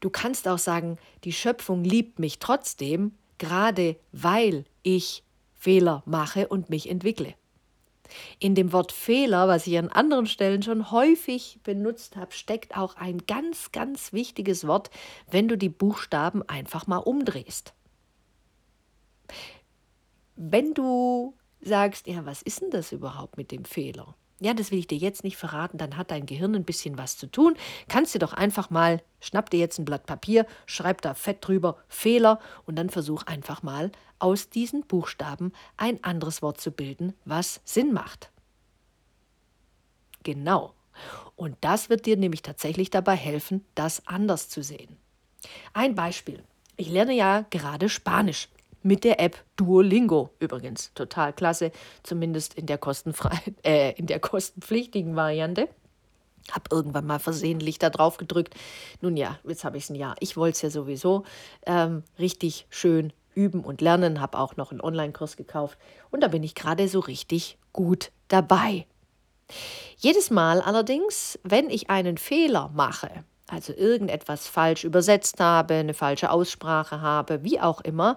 Du 0.00 0.10
kannst 0.10 0.48
auch 0.48 0.58
sagen, 0.58 0.98
die 1.24 1.32
Schöpfung 1.32 1.84
liebt 1.84 2.18
mich 2.18 2.38
trotzdem, 2.38 3.12
gerade 3.38 3.96
weil 4.12 4.64
ich 4.82 5.22
Fehler 5.54 6.02
mache 6.06 6.48
und 6.48 6.70
mich 6.70 6.88
entwickle. 6.90 7.34
In 8.38 8.54
dem 8.54 8.72
Wort 8.72 8.92
Fehler, 8.92 9.48
was 9.48 9.66
ich 9.66 9.78
an 9.78 9.88
anderen 9.88 10.26
Stellen 10.26 10.62
schon 10.62 10.90
häufig 10.90 11.60
benutzt 11.62 12.16
habe, 12.16 12.32
steckt 12.32 12.76
auch 12.76 12.96
ein 12.96 13.18
ganz, 13.26 13.72
ganz 13.72 14.12
wichtiges 14.12 14.66
Wort, 14.66 14.90
wenn 15.30 15.48
du 15.48 15.56
die 15.56 15.68
Buchstaben 15.68 16.42
einfach 16.48 16.86
mal 16.86 16.98
umdrehst. 16.98 17.74
Wenn 20.36 20.74
du 20.74 21.34
sagst, 21.60 22.06
ja, 22.06 22.26
was 22.26 22.42
ist 22.42 22.62
denn 22.62 22.70
das 22.70 22.92
überhaupt 22.92 23.36
mit 23.36 23.50
dem 23.50 23.64
Fehler? 23.64 24.14
Ja, 24.38 24.52
das 24.52 24.70
will 24.70 24.78
ich 24.78 24.86
dir 24.86 24.98
jetzt 24.98 25.24
nicht 25.24 25.38
verraten, 25.38 25.78
dann 25.78 25.96
hat 25.96 26.10
dein 26.10 26.26
Gehirn 26.26 26.54
ein 26.54 26.64
bisschen 26.64 26.98
was 26.98 27.16
zu 27.16 27.26
tun. 27.26 27.56
Kannst 27.88 28.14
du 28.14 28.18
doch 28.18 28.34
einfach 28.34 28.68
mal, 28.68 29.02
schnapp 29.18 29.48
dir 29.48 29.58
jetzt 29.58 29.78
ein 29.78 29.86
Blatt 29.86 30.04
Papier, 30.04 30.46
schreib 30.66 31.00
da 31.00 31.14
fett 31.14 31.38
drüber 31.40 31.78
Fehler 31.88 32.38
und 32.66 32.76
dann 32.76 32.90
versuch 32.90 33.22
einfach 33.22 33.62
mal 33.62 33.90
aus 34.18 34.50
diesen 34.50 34.86
Buchstaben 34.86 35.52
ein 35.78 36.04
anderes 36.04 36.42
Wort 36.42 36.60
zu 36.60 36.70
bilden, 36.70 37.14
was 37.24 37.60
Sinn 37.64 37.94
macht. 37.94 38.30
Genau. 40.22 40.74
Und 41.34 41.56
das 41.62 41.88
wird 41.88 42.04
dir 42.04 42.16
nämlich 42.16 42.42
tatsächlich 42.42 42.90
dabei 42.90 43.16
helfen, 43.16 43.64
das 43.74 44.06
anders 44.06 44.48
zu 44.48 44.62
sehen. 44.62 44.96
Ein 45.72 45.94
Beispiel. 45.94 46.42
Ich 46.76 46.90
lerne 46.90 47.14
ja 47.14 47.46
gerade 47.50 47.88
Spanisch 47.88 48.48
mit 48.86 49.02
der 49.02 49.20
App 49.20 49.44
Duolingo 49.56 50.30
übrigens. 50.38 50.92
Total 50.94 51.32
klasse, 51.32 51.72
zumindest 52.02 52.54
in 52.54 52.66
der, 52.66 52.78
kostenfreien, 52.78 53.56
äh, 53.64 53.92
in 53.92 54.06
der 54.06 54.20
kostenpflichtigen 54.20 55.16
Variante. 55.16 55.68
Hab 56.52 56.72
irgendwann 56.72 57.06
mal 57.06 57.18
versehentlich 57.18 57.80
da 57.80 57.90
drauf 57.90 58.18
gedrückt. 58.18 58.54
Nun 59.00 59.16
ja, 59.16 59.38
jetzt 59.44 59.64
habe 59.64 59.76
ich 59.76 59.84
es 59.84 59.90
ein 59.90 59.96
Jahr. 59.96 60.14
Ich 60.20 60.36
wollte 60.36 60.54
es 60.54 60.62
ja 60.62 60.70
sowieso 60.70 61.24
ähm, 61.66 62.04
richtig 62.20 62.66
schön 62.70 63.12
üben 63.34 63.64
und 63.64 63.80
lernen. 63.80 64.20
Habe 64.20 64.38
auch 64.38 64.56
noch 64.56 64.70
einen 64.70 64.80
Online-Kurs 64.80 65.36
gekauft 65.36 65.76
und 66.12 66.22
da 66.22 66.28
bin 66.28 66.44
ich 66.44 66.54
gerade 66.54 66.86
so 66.86 67.00
richtig 67.00 67.58
gut 67.72 68.12
dabei. 68.28 68.86
Jedes 69.98 70.30
Mal 70.30 70.60
allerdings, 70.60 71.38
wenn 71.42 71.68
ich 71.70 71.90
einen 71.90 72.18
Fehler 72.18 72.70
mache, 72.74 73.24
also 73.48 73.72
irgendetwas 73.72 74.48
falsch 74.48 74.84
übersetzt 74.84 75.40
habe, 75.40 75.74
eine 75.74 75.94
falsche 75.94 76.30
Aussprache 76.30 77.00
habe, 77.00 77.44
wie 77.44 77.60
auch 77.60 77.80
immer, 77.80 78.16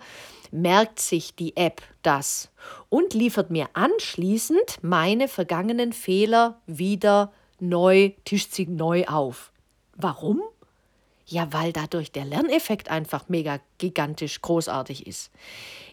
merkt 0.51 0.99
sich 0.99 1.35
die 1.35 1.55
App 1.55 1.81
das 2.01 2.49
und 2.89 3.13
liefert 3.13 3.51
mir 3.51 3.67
anschließend 3.73 4.79
meine 4.81 5.27
vergangenen 5.27 5.93
Fehler 5.93 6.59
wieder 6.65 7.31
neu, 7.59 8.11
tischt 8.25 8.53
sie 8.53 8.65
neu 8.65 9.05
auf. 9.05 9.51
Warum? 9.95 10.41
Ja, 11.25 11.53
weil 11.53 11.73
dadurch 11.73 12.11
der 12.11 12.25
Lerneffekt 12.25 12.89
einfach 12.89 13.29
mega 13.29 13.59
gigantisch 13.77 14.41
großartig 14.41 15.05
ist. 15.05 15.31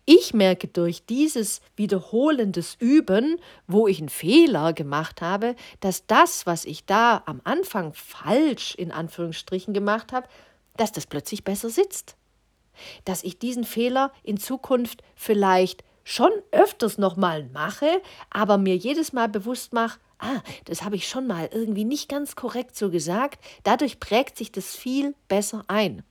Ich 0.08 0.32
merke 0.32 0.68
durch 0.68 1.04
dieses 1.04 1.60
wiederholendes 1.74 2.76
Üben, 2.78 3.40
wo 3.66 3.88
ich 3.88 3.98
einen 3.98 4.08
Fehler 4.08 4.72
gemacht 4.72 5.20
habe, 5.20 5.56
dass 5.80 6.06
das, 6.06 6.46
was 6.46 6.64
ich 6.64 6.86
da 6.86 7.24
am 7.26 7.40
Anfang 7.42 7.92
falsch 7.92 8.76
in 8.76 8.92
Anführungsstrichen 8.92 9.74
gemacht 9.74 10.12
habe, 10.12 10.28
dass 10.76 10.92
das 10.92 11.06
plötzlich 11.06 11.42
besser 11.42 11.70
sitzt. 11.70 12.14
Dass 13.04 13.24
ich 13.24 13.40
diesen 13.40 13.64
Fehler 13.64 14.12
in 14.22 14.36
Zukunft 14.36 15.02
vielleicht 15.16 15.82
schon 16.04 16.30
öfters 16.52 16.98
nochmal 16.98 17.42
mache, 17.52 18.00
aber 18.30 18.58
mir 18.58 18.76
jedes 18.76 19.12
Mal 19.12 19.28
bewusst 19.28 19.72
mache, 19.72 19.98
ah, 20.20 20.40
das 20.66 20.84
habe 20.84 20.94
ich 20.94 21.08
schon 21.08 21.26
mal 21.26 21.50
irgendwie 21.52 21.84
nicht 21.84 22.08
ganz 22.08 22.36
korrekt 22.36 22.76
so 22.76 22.90
gesagt. 22.90 23.44
Dadurch 23.64 23.98
prägt 23.98 24.38
sich 24.38 24.52
das 24.52 24.76
viel 24.76 25.16
besser 25.26 25.64
ein. 25.66 26.04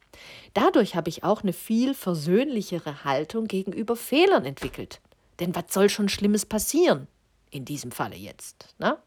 Dadurch 0.53 0.95
habe 0.95 1.09
ich 1.09 1.23
auch 1.23 1.43
eine 1.43 1.53
viel 1.53 1.93
versöhnlichere 1.93 3.03
Haltung 3.03 3.45
gegenüber 3.45 3.95
Fehlern 3.95 4.45
entwickelt. 4.45 5.01
Denn 5.39 5.55
was 5.55 5.65
soll 5.69 5.89
schon 5.89 6.09
Schlimmes 6.09 6.45
passieren? 6.45 7.07
In 7.51 7.65
diesem 7.65 7.91
Falle 7.91 8.15
jetzt. 8.15 8.73
Ne? 8.79 8.97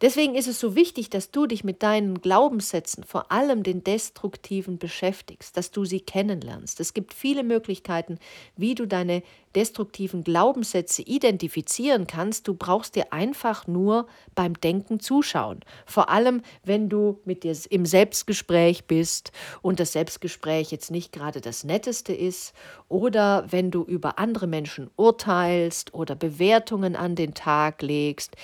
Deswegen 0.00 0.34
ist 0.34 0.48
es 0.48 0.58
so 0.58 0.74
wichtig, 0.74 1.10
dass 1.10 1.30
du 1.30 1.46
dich 1.46 1.62
mit 1.62 1.82
deinen 1.82 2.22
Glaubenssätzen, 2.22 3.04
vor 3.04 3.30
allem 3.30 3.62
den 3.62 3.84
destruktiven, 3.84 4.78
beschäftigst, 4.78 5.58
dass 5.58 5.72
du 5.72 5.84
sie 5.84 6.00
kennenlernst. 6.00 6.80
Es 6.80 6.94
gibt 6.94 7.12
viele 7.12 7.42
Möglichkeiten, 7.42 8.18
wie 8.56 8.74
du 8.74 8.86
deine 8.86 9.22
destruktiven 9.54 10.24
Glaubenssätze 10.24 11.02
identifizieren 11.02 12.06
kannst. 12.06 12.48
Du 12.48 12.54
brauchst 12.54 12.94
dir 12.94 13.12
einfach 13.12 13.66
nur 13.66 14.06
beim 14.34 14.58
Denken 14.58 15.00
zuschauen. 15.00 15.60
Vor 15.84 16.08
allem, 16.08 16.40
wenn 16.64 16.88
du 16.88 17.20
mit 17.26 17.44
dir 17.44 17.54
im 17.68 17.84
Selbstgespräch 17.84 18.86
bist 18.86 19.32
und 19.60 19.80
das 19.80 19.92
Selbstgespräch 19.92 20.70
jetzt 20.70 20.90
nicht 20.90 21.12
gerade 21.12 21.42
das 21.42 21.64
Netteste 21.64 22.14
ist 22.14 22.54
oder 22.88 23.44
wenn 23.50 23.70
du 23.70 23.82
über 23.82 24.18
andere 24.18 24.46
Menschen 24.46 24.90
urteilst 24.96 25.92
oder 25.92 26.14
Bewertungen 26.14 26.96
an 26.96 27.16
den 27.16 27.34
Tag 27.34 27.82
legst 27.82 28.36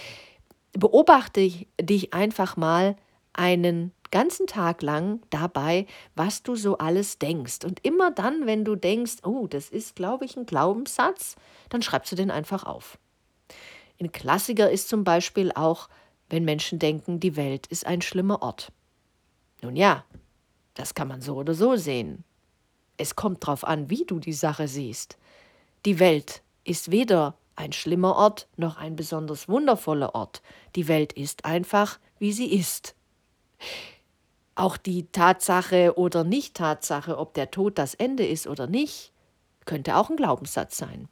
beobachte 0.79 1.51
dich 1.81 2.15
einfach 2.15 2.57
mal 2.57 2.97
einen 3.33 3.93
ganzen 4.11 4.47
Tag 4.47 4.83
lang 4.83 5.21
dabei, 5.31 5.87
was 6.15 6.43
du 6.43 6.57
so 6.57 6.79
alles 6.79 7.19
denkst. 7.19 7.65
Und 7.65 7.85
immer 7.85 8.11
dann, 8.11 8.47
wenn 8.47 8.65
du 8.65 8.77
denkst, 8.77 9.17
oh, 9.25 9.47
das 9.47 9.69
ist, 9.69 9.97
glaube 9.97 10.25
ich, 10.25 10.37
ein 10.37 10.47
Glaubenssatz, 10.47 11.37
dann 11.69 11.83
schreibst 11.83 12.13
du 12.13 12.17
den 12.17 12.31
einfach 12.31 12.65
auf. 12.65 12.99
Ein 14.01 14.13
Klassiker 14.13 14.71
ist 14.71 14.89
zum 14.89 15.05
Beispiel 15.05 15.53
auch, 15.53 15.89
wenn 16.29 16.45
Menschen 16.45 16.79
denken, 16.79 17.21
die 17.21 17.37
Welt 17.37 17.67
ist 17.69 17.87
ein 17.87 18.03
schlimmer 18.03 18.43
Ort. 18.43 18.73
Nun 19.63 19.77
ja, 19.77 20.05
das 20.75 20.95
kann 20.95 21.09
man 21.09 21.21
so 21.21 21.37
oder 21.37 21.55
so 21.55 21.77
sehen. 21.77 22.25
Es 22.99 23.17
kommt 23.17 23.43
darauf 23.43 23.65
an, 23.65 23.91
wie 23.91 24.05
du 24.05 24.19
die 24.19 24.33
Sache 24.33 24.69
siehst. 24.69 25.19
Die 25.85 25.99
Welt 25.99 26.43
ist 26.65 26.91
weder 26.91 27.37
ein 27.57 27.73
schlimmer 27.73 28.17
Ort 28.17 28.49
noch 28.57 28.77
ein 28.77 28.97
besonders 28.97 29.49
wundervoller 29.49 30.15
Ort. 30.15 30.43
Die 30.77 30.89
Welt 30.89 31.13
ist 31.13 31.45
einfach, 31.45 31.99
wie 32.19 32.33
sie 32.33 32.53
ist. 32.53 32.95
Auch 34.55 34.77
die 34.77 35.07
Tatsache 35.11 35.99
oder 35.99 36.25
Nicht-Tatsache, 36.25 37.19
ob 37.19 37.35
der 37.35 37.51
Tod 37.51 37.79
das 37.79 37.95
Ende 37.95 38.27
ist 38.27 38.47
oder 38.47 38.67
nicht, 38.67 39.13
könnte 39.65 39.97
auch 39.97 40.09
ein 40.09 40.17
Glaubenssatz 40.17 40.77
sein. 40.77 41.09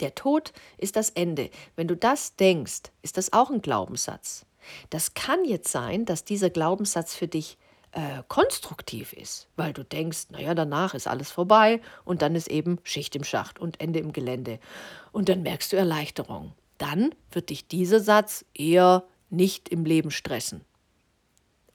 Der 0.00 0.14
Tod 0.14 0.52
ist 0.78 0.96
das 0.96 1.10
Ende. 1.10 1.50
Wenn 1.76 1.88
du 1.88 1.96
das 1.96 2.36
denkst, 2.36 2.90
ist 3.02 3.16
das 3.16 3.32
auch 3.32 3.50
ein 3.50 3.62
Glaubenssatz. 3.62 4.46
Das 4.90 5.14
kann 5.14 5.44
jetzt 5.44 5.70
sein, 5.70 6.04
dass 6.04 6.24
dieser 6.24 6.50
Glaubenssatz 6.50 7.14
für 7.14 7.28
dich 7.28 7.58
äh, 7.92 8.22
konstruktiv 8.28 9.12
ist, 9.12 9.48
weil 9.56 9.72
du 9.72 9.84
denkst, 9.84 10.30
naja, 10.30 10.54
danach 10.54 10.94
ist 10.94 11.06
alles 11.06 11.30
vorbei 11.30 11.80
und 12.04 12.22
dann 12.22 12.34
ist 12.34 12.48
eben 12.48 12.78
Schicht 12.82 13.14
im 13.14 13.24
Schacht 13.24 13.58
und 13.58 13.80
Ende 13.80 13.98
im 13.98 14.12
Gelände. 14.12 14.58
Und 15.12 15.28
dann 15.28 15.42
merkst 15.42 15.72
du 15.72 15.76
Erleichterung. 15.76 16.52
Dann 16.78 17.14
wird 17.30 17.50
dich 17.50 17.68
dieser 17.68 18.00
Satz 18.00 18.44
eher 18.54 19.04
nicht 19.30 19.68
im 19.68 19.84
Leben 19.84 20.10
stressen, 20.10 20.64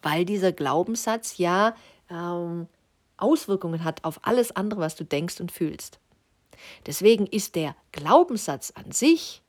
weil 0.01 0.25
dieser 0.25 0.51
Glaubenssatz 0.51 1.37
ja 1.37 1.75
ähm, 2.09 2.67
Auswirkungen 3.17 3.83
hat 3.83 4.03
auf 4.03 4.19
alles 4.23 4.55
andere, 4.55 4.79
was 4.79 4.95
du 4.95 5.03
denkst 5.03 5.39
und 5.39 5.51
fühlst. 5.51 5.99
Deswegen 6.85 7.27
ist 7.27 7.55
der 7.55 7.75
Glaubenssatz 7.91 8.71
an 8.71 8.91
sich 8.91 9.43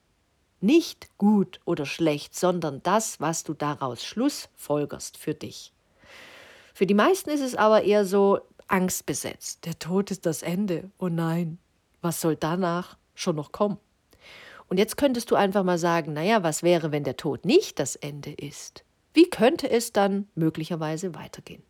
nicht 0.60 1.16
gut 1.18 1.60
oder 1.64 1.86
schlecht, 1.86 2.34
sondern 2.34 2.82
das, 2.82 3.20
was 3.20 3.44
du 3.44 3.54
daraus 3.54 4.04
schlussfolgerst 4.04 5.16
für 5.16 5.34
dich. 5.34 5.72
Für 6.78 6.86
die 6.86 6.94
meisten 6.94 7.30
ist 7.30 7.40
es 7.40 7.56
aber 7.56 7.82
eher 7.82 8.04
so 8.04 8.38
angstbesetzt. 8.68 9.66
Der 9.66 9.80
Tod 9.80 10.12
ist 10.12 10.26
das 10.26 10.44
Ende. 10.44 10.92
Oh 11.00 11.08
nein, 11.08 11.58
was 12.02 12.20
soll 12.20 12.36
danach 12.36 12.96
schon 13.16 13.34
noch 13.34 13.50
kommen? 13.50 13.78
Und 14.68 14.78
jetzt 14.78 14.96
könntest 14.96 15.32
du 15.32 15.34
einfach 15.34 15.64
mal 15.64 15.78
sagen, 15.78 16.12
naja, 16.12 16.44
was 16.44 16.62
wäre, 16.62 16.92
wenn 16.92 17.02
der 17.02 17.16
Tod 17.16 17.44
nicht 17.44 17.80
das 17.80 17.96
Ende 17.96 18.30
ist? 18.30 18.84
Wie 19.12 19.28
könnte 19.28 19.68
es 19.68 19.92
dann 19.92 20.28
möglicherweise 20.36 21.16
weitergehen? 21.16 21.64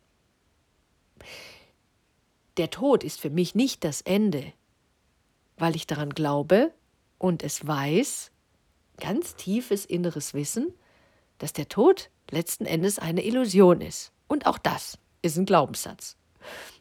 Der 2.57 2.69
Tod 2.69 3.03
ist 3.03 3.19
für 3.19 3.31
mich 3.31 3.55
nicht 3.55 3.83
das 3.83 4.01
Ende, 4.01 4.53
weil 5.57 5.75
ich 5.75 5.87
daran 5.87 6.11
glaube 6.11 6.71
und 7.17 7.41
es 7.41 7.65
weiß, 7.65 8.29
ganz 8.99 9.33
tiefes 9.33 9.85
inneres 9.85 10.35
Wissen, 10.35 10.71
dass 11.39 11.51
der 11.51 11.67
Tod 11.67 12.11
letzten 12.29 12.67
Endes 12.67 12.99
eine 12.99 13.25
Illusion 13.25 13.81
ist. 13.81 14.13
Und 14.29 14.45
auch 14.45 14.57
das 14.57 14.97
ist 15.21 15.37
ein 15.37 15.45
Glaubenssatz. 15.45 16.15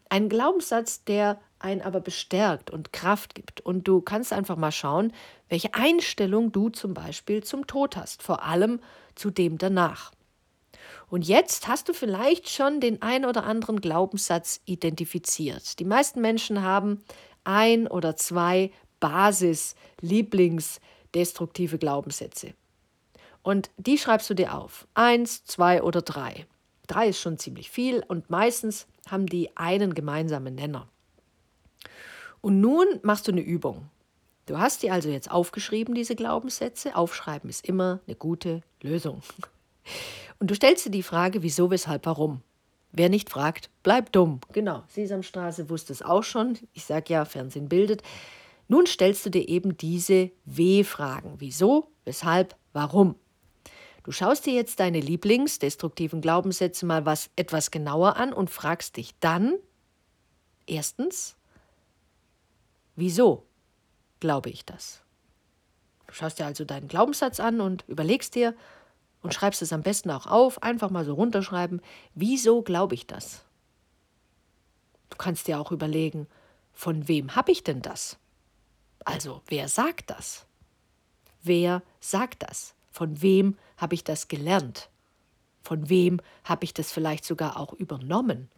Ein 0.09 0.29
Glaubenssatz, 0.29 1.03
der 1.03 1.41
einen 1.59 1.83
aber 1.83 2.01
bestärkt 2.01 2.71
und 2.71 2.93
Kraft 2.93 3.35
gibt. 3.35 3.61
Und 3.61 3.89
du 3.89 4.01
kannst 4.01 4.33
einfach 4.33 4.57
mal 4.57 4.71
schauen, 4.71 5.13
welche 5.49 5.75
Einstellung 5.75 6.53
du 6.53 6.69
zum 6.69 6.95
Beispiel 6.95 7.43
zum 7.43 7.67
Tod 7.67 7.97
hast, 7.97 8.23
vor 8.23 8.45
allem 8.45 8.79
zu 9.17 9.31
dem 9.31 9.59
danach. 9.59 10.13
Und 11.09 11.27
jetzt 11.27 11.67
hast 11.67 11.89
du 11.89 11.95
vielleicht 11.95 12.49
schon 12.49 12.79
den 12.81 13.03
ein 13.03 13.25
oder 13.25 13.43
anderen 13.45 13.81
Glaubenssatz 13.81 14.61
identifiziert. 14.67 15.81
Die 15.81 15.85
meisten 15.85 16.21
Menschen 16.21 16.63
haben 16.63 17.03
ein 17.45 17.89
oder 17.89 18.17
zwei 18.17 18.71
Basis-Lieblings-destruktive 19.01 21.79
Glaubenssätze. 21.79 22.55
Und 23.43 23.71
die 23.79 23.99
schreibst 23.99 24.31
du 24.31 24.35
dir 24.35 24.55
auf. 24.55 24.87
Eins, 24.95 25.45
zwei 25.45 25.83
oder 25.83 26.03
drei. 26.03 26.47
Drei 26.89 27.09
ist 27.09 27.21
schon 27.21 27.39
ziemlich 27.39 27.71
viel 27.71 28.03
und 28.09 28.31
meistens 28.31 28.89
haben 29.09 29.27
die 29.27 29.57
einen 29.57 29.95
gemeinsamen 29.95 30.57
Nenner. 30.57 30.89
Und 32.41 32.61
nun 32.61 32.87
machst 33.03 33.29
du 33.29 33.33
eine 33.33 33.41
Übung. 33.41 33.89
Du 34.47 34.59
hast 34.59 34.83
die 34.83 34.91
also 34.91 35.11
jetzt 35.11 35.31
aufgeschrieben, 35.31 35.95
diese 35.95 36.17
Glaubenssätze. 36.17 36.97
Aufschreiben 36.97 37.51
ist 37.51 37.65
immer 37.67 38.01
eine 38.07 38.17
gute 38.17 38.63
Lösung. 38.83 39.23
Und 40.41 40.51
du 40.51 40.55
stellst 40.55 40.87
dir 40.87 40.91
die 40.91 41.03
Frage, 41.03 41.43
wieso, 41.43 41.71
weshalb, 41.71 42.07
warum. 42.07 42.43
Wer 42.93 43.11
nicht 43.11 43.29
fragt, 43.29 43.69
bleibt 43.83 44.17
dumm. 44.17 44.41
Genau, 44.53 44.83
Sesamstraße 44.89 45.69
wusste 45.69 45.93
es 45.93 46.03
auch 46.03 46.23
schon. 46.23 46.59
Ich 46.73 46.85
sage 46.85 47.13
ja, 47.13 47.25
Fernsehen 47.25 47.69
bildet. 47.69 48.03
Nun 48.69 48.87
stellst 48.87 49.27
du 49.27 49.31
dir 49.31 49.47
eben 49.49 49.77
diese 49.77 50.31
W-Fragen. 50.47 51.35
Wieso, 51.39 51.91
weshalb, 52.05 52.57
warum. 52.73 53.17
Du 54.09 54.13
schaust 54.13 54.47
dir 54.47 54.55
jetzt 54.55 54.81
deine 54.81 55.01
Lieblingsdestruktiven 55.01 56.23
Glaubenssätze 56.23 56.87
mal 56.87 57.05
was 57.05 57.29
etwas 57.37 57.71
genauer 57.71 58.17
an 58.17 58.33
und 58.33 58.49
fragst 58.49 58.97
dich 58.97 59.15
dann 59.21 59.59
erstens, 60.67 61.37
wieso 62.97 63.45
glaube 64.19 64.49
ich 64.49 64.65
das? 64.65 65.03
Du 66.07 66.15
schaust 66.15 66.39
dir 66.39 66.47
also 66.47 66.65
deinen 66.65 66.89
Glaubenssatz 66.89 67.39
an 67.39 67.61
und 67.61 67.85
überlegst 67.87 68.35
dir 68.35 68.57
und 69.21 69.35
schreibst 69.35 69.61
es 69.61 69.75
am 69.75 69.83
besten 69.83 70.11
auch 70.11 70.25
auf, 70.27 70.63
einfach 70.63 70.89
mal 70.89 71.05
so 71.05 71.13
runterschreiben, 71.13 71.83
wieso 72.15 72.63
glaube 72.63 72.95
ich 72.95 73.07
das? 73.07 73.45
Du 75.11 75.19
kannst 75.19 75.49
dir 75.49 75.61
auch 75.61 75.71
überlegen, 75.71 76.29
von 76.73 77.09
wem 77.09 77.37
habe 77.37 77.53
ich 77.53 77.63
denn 77.63 77.83
das? 77.83 78.17
Also, 79.05 79.43
wer 79.49 79.69
sagt 79.69 80.09
das? 80.09 80.47
Wer 81.43 81.83
sagt 82.01 82.43
das? 82.43 82.75
Von 82.99 83.23
wem 83.23 83.57
habe 83.77 83.95
ich 83.95 84.03
das 84.03 84.27
gelernt? 84.27 84.91
Von 85.63 85.89
wem 85.89 86.21
habe 86.43 86.65
ich 86.65 86.75
das 86.75 86.91
vielleicht 86.91 87.25
sogar 87.25 87.57
auch 87.57 87.73
übernommen, 87.73 88.51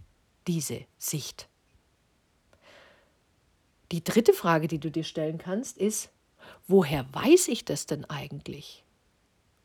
diese 0.47 0.87
Sicht? 0.97 1.47
Die 3.92 4.02
dritte 4.02 4.32
Frage, 4.32 4.66
die 4.66 4.78
du 4.78 4.90
dir 4.90 5.04
stellen 5.04 5.37
kannst, 5.37 5.76
ist, 5.76 6.09
woher 6.66 7.04
weiß 7.12 7.49
ich 7.49 7.66
das 7.66 7.85
denn 7.85 8.06
eigentlich? 8.06 8.82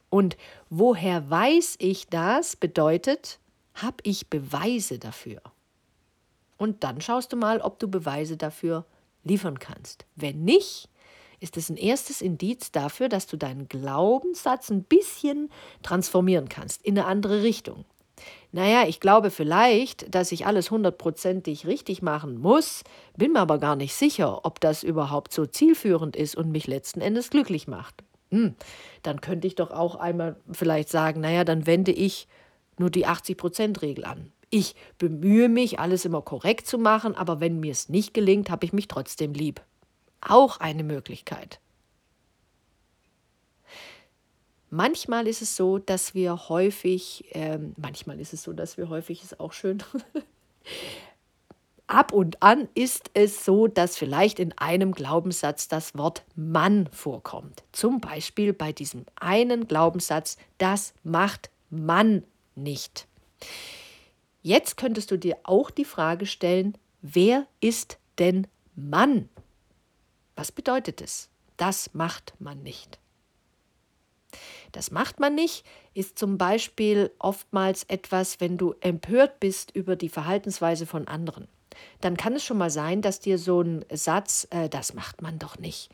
Und 0.09 0.35
woher 0.69 1.29
weiß 1.29 1.77
ich 1.79 2.09
das 2.09 2.57
bedeutet, 2.57 3.39
habe 3.75 4.03
ich 4.03 4.29
Beweise 4.29 4.99
dafür? 4.99 5.41
Und 6.57 6.83
dann 6.83 6.99
schaust 6.99 7.31
du 7.31 7.37
mal, 7.37 7.61
ob 7.61 7.79
du 7.79 7.87
Beweise 7.87 8.35
dafür 8.35 8.85
liefern 9.23 9.57
kannst. 9.57 10.05
Wenn 10.17 10.43
nicht, 10.43 10.89
ist 11.39 11.57
es 11.57 11.69
ein 11.69 11.77
erstes 11.77 12.21
Indiz 12.21 12.71
dafür, 12.71 13.09
dass 13.09 13.27
du 13.27 13.37
deinen 13.37 13.67
Glaubenssatz 13.67 14.69
ein 14.69 14.83
bisschen 14.83 15.49
transformieren 15.83 16.49
kannst 16.49 16.83
in 16.83 16.97
eine 16.97 17.07
andere 17.07 17.43
Richtung. 17.43 17.85
Naja, 18.51 18.87
ich 18.87 18.99
glaube 18.99 19.29
vielleicht, 19.29 20.13
dass 20.15 20.31
ich 20.31 20.45
alles 20.45 20.71
hundertprozentig 20.71 21.67
richtig 21.67 22.01
machen 22.01 22.39
muss, 22.39 22.83
bin 23.17 23.33
mir 23.33 23.41
aber 23.41 23.57
gar 23.57 23.75
nicht 23.75 23.93
sicher, 23.93 24.45
ob 24.45 24.61
das 24.61 24.83
überhaupt 24.83 25.33
so 25.33 25.45
zielführend 25.45 26.15
ist 26.15 26.35
und 26.35 26.51
mich 26.51 26.67
letzten 26.67 27.01
Endes 27.01 27.29
glücklich 27.29 27.67
macht. 27.67 28.03
Hm, 28.31 28.55
dann 29.03 29.19
könnte 29.21 29.47
ich 29.47 29.55
doch 29.55 29.71
auch 29.71 29.95
einmal 29.95 30.37
vielleicht 30.51 30.89
sagen, 30.89 31.21
naja, 31.21 31.43
dann 31.43 31.67
wende 31.67 31.91
ich 31.91 32.27
nur 32.77 32.89
die 32.89 33.05
80-Prozent-Regel 33.05 34.05
an. 34.05 34.31
Ich 34.49 34.75
bemühe 34.97 35.49
mich, 35.49 35.79
alles 35.79 36.05
immer 36.05 36.21
korrekt 36.21 36.67
zu 36.67 36.77
machen, 36.77 37.15
aber 37.15 37.41
wenn 37.41 37.59
mir 37.59 37.71
es 37.71 37.89
nicht 37.89 38.13
gelingt, 38.13 38.49
habe 38.49 38.65
ich 38.65 38.73
mich 38.73 38.87
trotzdem 38.87 39.33
lieb 39.33 39.61
auch 40.25 40.59
eine 40.59 40.83
Möglichkeit. 40.83 41.59
Manchmal 44.69 45.27
ist 45.27 45.41
es 45.41 45.55
so, 45.55 45.77
dass 45.77 46.13
wir 46.13 46.49
häufig, 46.49 47.33
äh, 47.33 47.59
manchmal 47.77 48.19
ist 48.19 48.33
es 48.33 48.43
so, 48.43 48.51
dass 48.51 48.77
wir 48.77 48.89
häufig, 48.89 49.23
ist 49.23 49.39
auch 49.39 49.53
schön, 49.53 49.81
ab 51.87 52.11
und 52.11 52.41
an 52.41 52.67
ist 52.73 53.11
es 53.13 53.45
so, 53.45 53.67
dass 53.67 53.95
vielleicht 53.95 54.39
in 54.39 54.57
einem 54.57 54.91
Glaubenssatz 54.91 55.67
das 55.67 55.95
Wort 55.97 56.23
Mann 56.35 56.89
vorkommt. 56.91 57.63
Zum 57.71 58.01
Beispiel 58.01 58.53
bei 58.53 58.73
diesem 58.73 59.05
einen 59.15 59.67
Glaubenssatz, 59.67 60.37
das 60.57 60.93
macht 61.03 61.49
Mann 61.69 62.23
nicht. 62.55 63.07
Jetzt 64.41 64.77
könntest 64.77 65.11
du 65.11 65.17
dir 65.17 65.37
auch 65.43 65.71
die 65.71 65.85
Frage 65.85 66.25
stellen, 66.25 66.77
wer 67.01 67.47
ist 67.61 67.97
denn 68.19 68.47
Mann? 68.75 69.29
Was 70.35 70.51
bedeutet 70.51 71.01
es? 71.01 71.29
Das 71.57 71.93
macht 71.93 72.33
man 72.39 72.61
nicht. 72.63 72.99
Das 74.71 74.91
macht 74.91 75.19
man 75.19 75.35
nicht, 75.35 75.65
ist 75.93 76.19
zum 76.19 76.37
Beispiel 76.37 77.11
oftmals 77.19 77.83
etwas, 77.85 78.41
wenn 78.41 78.57
du 78.57 78.75
empört 78.81 79.39
bist 79.39 79.71
über 79.71 79.95
die 79.95 80.09
Verhaltensweise 80.09 80.85
von 80.85 81.07
anderen. 81.07 81.47
Dann 82.01 82.17
kann 82.17 82.33
es 82.33 82.43
schon 82.43 82.57
mal 82.57 82.69
sein, 82.69 83.01
dass 83.01 83.19
dir 83.19 83.37
so 83.37 83.61
ein 83.61 83.85
Satz, 83.91 84.47
äh, 84.49 84.69
das 84.69 84.93
macht 84.93 85.21
man 85.21 85.39
doch 85.39 85.57
nicht, 85.57 85.89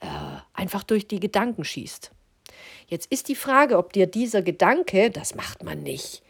äh, 0.00 0.06
einfach 0.52 0.82
durch 0.82 1.08
die 1.08 1.20
Gedanken 1.20 1.64
schießt. 1.64 2.10
Jetzt 2.86 3.10
ist 3.10 3.28
die 3.28 3.34
Frage, 3.34 3.78
ob 3.78 3.92
dir 3.92 4.06
dieser 4.06 4.42
Gedanke, 4.42 5.10
das 5.10 5.34
macht 5.34 5.62
man 5.62 5.82
nicht, 5.82 6.22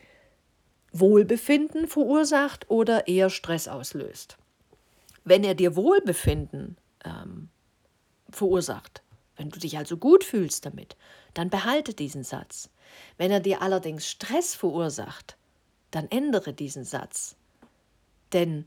Wohlbefinden 0.93 1.87
verursacht 1.87 2.71
oder 2.71 3.09
eher 3.09 3.31
Stress 3.31 3.69
auslöst. 3.69 4.37
Wenn 5.25 5.45
er 5.45 5.55
dir 5.55 5.77
Wohlbefinden 5.77 6.77
ähm, 7.09 7.49
verursacht. 8.31 9.03
Wenn 9.37 9.51
du 9.51 9.59
dich 9.59 9.79
also 9.79 9.97
gut 9.97 10.25
fühlst 10.25 10.67
damit, 10.67 10.97
dann 11.35 11.51
behalte 11.51 11.95
diesen 11.95 12.25
Satz. 12.25 12.71
Wenn 13.17 13.31
er 13.31 13.41
dir 13.41 13.63
allerdings 13.63 14.09
Stress 14.09 14.55
verursacht, 14.55 15.37
dann 15.91 16.11
ändere 16.11 16.53
diesen 16.53 16.85
Satz. 16.85 17.37
Denn 18.33 18.67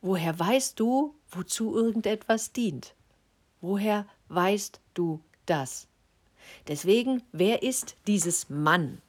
woher 0.00 0.38
weißt 0.38 0.78
du, 0.78 1.14
wozu 1.30 1.74
irgendetwas 1.74 2.52
dient? 2.52 2.94
Woher 3.60 4.06
weißt 4.28 4.80
du 4.94 5.20
das? 5.46 5.88
Deswegen, 6.68 7.22
wer 7.32 7.62
ist 7.62 7.96
dieses 8.06 8.48
Mann? 8.48 9.00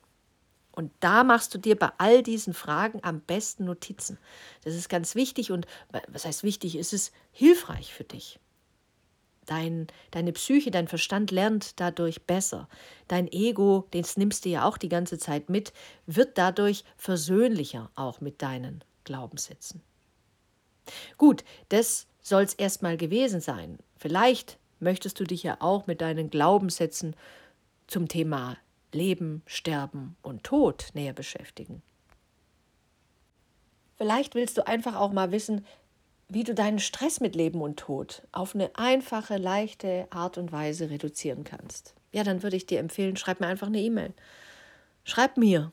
Und 0.72 0.92
da 1.00 1.24
machst 1.24 1.54
du 1.54 1.60
dir 1.60 1.78
bei 1.78 1.92
all 2.00 2.24
diesen 2.24 2.54
Fragen 2.54 3.00
am 3.04 3.22
besten 3.22 3.66
Notizen. 3.66 4.18
Das 4.64 4.74
ist 4.74 4.90
ganz 4.90 5.14
wichtig 5.14 5.52
und 5.52 5.68
was 6.08 6.26
heißt 6.26 6.44
wichtig, 6.44 6.76
ist 6.76 6.94
es 6.94 7.12
hilfreich 7.32 7.94
für 7.94 8.04
dich. 8.04 8.40
Dein, 9.46 9.88
deine 10.12 10.32
Psyche, 10.32 10.72
dein 10.72 10.88
Verstand 10.88 11.32
lernt 11.32 11.80
dadurch 11.80 12.24
besser. 12.24 12.68
Dein 13.08 13.32
Ego, 13.32 13.88
den 13.94 14.06
nimmst 14.16 14.46
du 14.46 14.50
ja 14.50 14.66
auch 14.66 14.78
die 14.78 14.90
ganze 14.90 15.18
Zeit 15.18 15.50
mit, 15.50 15.74
wird 16.06 16.38
dadurch 16.38 16.84
versöhnlicher 16.96 17.92
auch 17.96 18.22
mit 18.22 18.42
deinen 18.42 18.84
Glaubenssätzen. 19.04 19.82
Gut, 21.18 21.44
das 21.70 22.08
soll 22.22 22.44
es 22.44 22.54
erstmal 22.54 22.98
gewesen 22.98 23.42
sein. 23.42 23.80
Vielleicht 23.98 24.58
möchtest 24.80 25.20
du 25.20 25.24
dich 25.24 25.44
ja 25.44 25.58
auch 25.60 25.88
mit 25.88 26.02
deinen 26.02 26.30
Glaubenssätzen 26.30 27.16
zum 27.88 28.08
Thema 28.08 28.58
Leben, 28.92 29.42
Sterben 29.46 30.16
und 30.22 30.44
Tod 30.44 30.90
näher 30.94 31.14
beschäftigen. 31.14 31.82
Vielleicht 33.98 34.36
willst 34.36 34.58
du 34.58 34.68
einfach 34.68 34.96
auch 34.96 35.12
mal 35.12 35.32
wissen, 35.32 35.66
wie 36.34 36.44
du 36.44 36.56
deinen 36.56 36.80
Stress 36.80 37.20
mit 37.20 37.36
Leben 37.36 37.62
und 37.62 37.78
Tod 37.78 38.24
auf 38.32 38.56
eine 38.56 38.72
einfache, 38.76 39.38
leichte 39.38 40.08
Art 40.10 40.38
und 40.38 40.52
Weise 40.52 40.90
reduzieren 40.90 41.44
kannst. 41.44 41.94
Ja, 42.12 42.24
dann 42.24 42.42
würde 42.42 42.56
ich 42.56 42.66
dir 42.66 42.80
empfehlen, 42.80 43.18
schreib 43.18 43.40
mir 43.40 43.48
einfach 43.48 43.68
eine 43.68 43.80
E-Mail. 43.80 44.14
Schreib 45.04 45.38
mir 45.38 45.72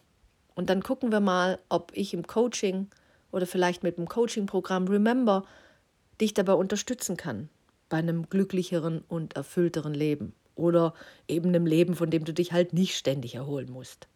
und 0.55 0.69
dann 0.69 0.83
gucken 0.83 1.13
wir 1.13 1.21
mal, 1.21 1.59
ob 1.69 1.93
ich 1.95 2.13
im 2.13 2.27
Coaching 2.27 2.89
oder 3.33 3.47
vielleicht 3.47 3.83
mit 3.83 3.97
dem 3.97 4.09
Coaching-Programm 4.09 4.89
Remember 4.89 5.45
dich 6.21 6.35
dabei 6.35 6.55
unterstützen 6.55 7.17
kann 7.17 7.49
bei 7.89 7.97
einem 7.97 8.29
glücklicheren 8.29 9.03
und 9.09 9.37
erfüllteren 9.37 9.95
Leben 9.95 10.35
oder 10.57 10.95
eben 11.27 11.49
einem 11.49 11.67
Leben, 11.67 11.95
von 11.97 12.11
dem 12.11 12.25
du 12.25 12.35
dich 12.35 12.53
halt 12.53 12.75
nicht 12.75 12.97
ständig 12.97 13.35
erholen 13.35 13.71
musst. 13.71 14.09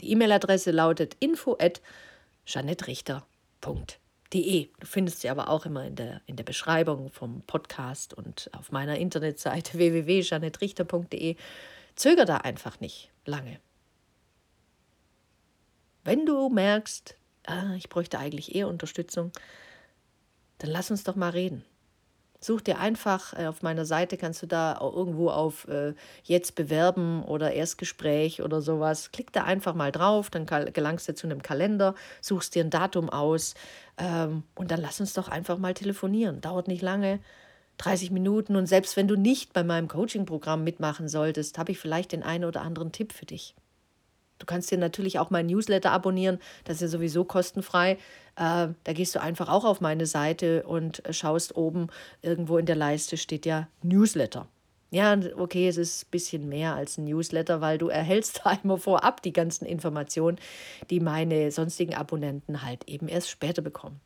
Die 0.00 0.10
E-Mail-Adresse 0.10 0.72
lautet 0.72 1.16
info 1.20 1.56
at 1.60 1.80
janettrichter.de 2.46 4.01
www.janettrichter.de. 4.32 4.68
Du 4.80 4.86
findest 4.86 5.20
sie 5.20 5.28
aber 5.28 5.48
auch 5.48 5.66
immer 5.66 5.84
in 5.84 5.96
der, 5.96 6.20
in 6.26 6.36
der 6.36 6.44
Beschreibung 6.44 7.10
vom 7.10 7.42
Podcast 7.42 8.14
und 8.14 8.50
auf 8.56 8.72
meiner 8.72 8.98
Internetseite 8.98 9.78
www.janettrichter.de. 9.78 11.36
Zöger 11.94 12.24
da 12.24 12.38
einfach 12.38 12.80
nicht 12.80 13.10
lange. 13.24 13.60
Wenn 16.04 16.26
du 16.26 16.48
merkst, 16.48 17.16
ah, 17.46 17.74
ich 17.74 17.88
bräuchte 17.88 18.18
eigentlich 18.18 18.54
eher 18.54 18.68
Unterstützung, 18.68 19.30
dann 20.58 20.70
lass 20.70 20.90
uns 20.90 21.04
doch 21.04 21.16
mal 21.16 21.30
reden. 21.30 21.64
Such 22.44 22.60
dir 22.60 22.80
einfach 22.80 23.38
äh, 23.38 23.46
auf 23.46 23.62
meiner 23.62 23.84
Seite, 23.84 24.16
kannst 24.16 24.42
du 24.42 24.46
da 24.46 24.76
irgendwo 24.80 25.30
auf 25.30 25.68
äh, 25.68 25.94
Jetzt 26.24 26.56
bewerben 26.56 27.22
oder 27.22 27.52
Erstgespräch 27.52 28.42
oder 28.42 28.60
sowas. 28.60 29.12
Klick 29.12 29.32
da 29.32 29.44
einfach 29.44 29.74
mal 29.74 29.92
drauf, 29.92 30.28
dann 30.28 30.44
gelangst 30.46 31.08
du 31.08 31.14
zu 31.14 31.28
einem 31.28 31.42
Kalender, 31.42 31.94
suchst 32.20 32.56
dir 32.56 32.64
ein 32.64 32.70
Datum 32.70 33.08
aus 33.10 33.54
ähm, 33.96 34.42
und 34.56 34.72
dann 34.72 34.80
lass 34.80 34.98
uns 34.98 35.12
doch 35.12 35.28
einfach 35.28 35.56
mal 35.58 35.74
telefonieren. 35.74 36.40
Dauert 36.40 36.66
nicht 36.66 36.82
lange. 36.82 37.20
30 37.78 38.10
Minuten 38.10 38.56
und 38.56 38.66
selbst 38.66 38.96
wenn 38.96 39.08
du 39.08 39.16
nicht 39.16 39.52
bei 39.52 39.62
meinem 39.62 39.86
Coaching-Programm 39.86 40.64
mitmachen 40.64 41.08
solltest, 41.08 41.58
habe 41.58 41.70
ich 41.72 41.78
vielleicht 41.78 42.10
den 42.10 42.24
einen 42.24 42.44
oder 42.44 42.62
anderen 42.62 42.90
Tipp 42.90 43.12
für 43.12 43.24
dich. 43.24 43.54
Du 44.38 44.46
kannst 44.46 44.70
dir 44.72 44.78
natürlich 44.78 45.20
auch 45.20 45.30
mein 45.30 45.46
Newsletter 45.46 45.92
abonnieren, 45.92 46.40
das 46.64 46.76
ist 46.76 46.82
ja 46.82 46.88
sowieso 46.88 47.24
kostenfrei. 47.24 47.98
Äh, 48.36 48.68
da 48.84 48.92
gehst 48.92 49.14
du 49.14 49.20
einfach 49.20 49.48
auch 49.48 49.64
auf 49.64 49.80
meine 49.80 50.06
Seite 50.06 50.62
und 50.64 51.02
schaust 51.10 51.56
oben 51.56 51.88
irgendwo 52.22 52.58
in 52.58 52.66
der 52.66 52.76
Leiste 52.76 53.16
steht 53.16 53.46
ja 53.46 53.68
Newsletter. 53.82 54.46
Ja, 54.90 55.18
okay, 55.36 55.68
es 55.68 55.78
ist 55.78 56.04
ein 56.04 56.10
bisschen 56.10 56.48
mehr 56.50 56.74
als 56.74 56.98
ein 56.98 57.04
Newsletter, 57.04 57.62
weil 57.62 57.78
du 57.78 57.88
erhältst 57.88 58.42
da 58.44 58.52
immer 58.62 58.76
vorab 58.76 59.22
die 59.22 59.32
ganzen 59.32 59.64
Informationen, 59.64 60.38
die 60.90 61.00
meine 61.00 61.50
sonstigen 61.50 61.94
Abonnenten 61.94 62.62
halt 62.62 62.88
eben 62.88 63.08
erst 63.08 63.30
später 63.30 63.62
bekommen. 63.62 64.00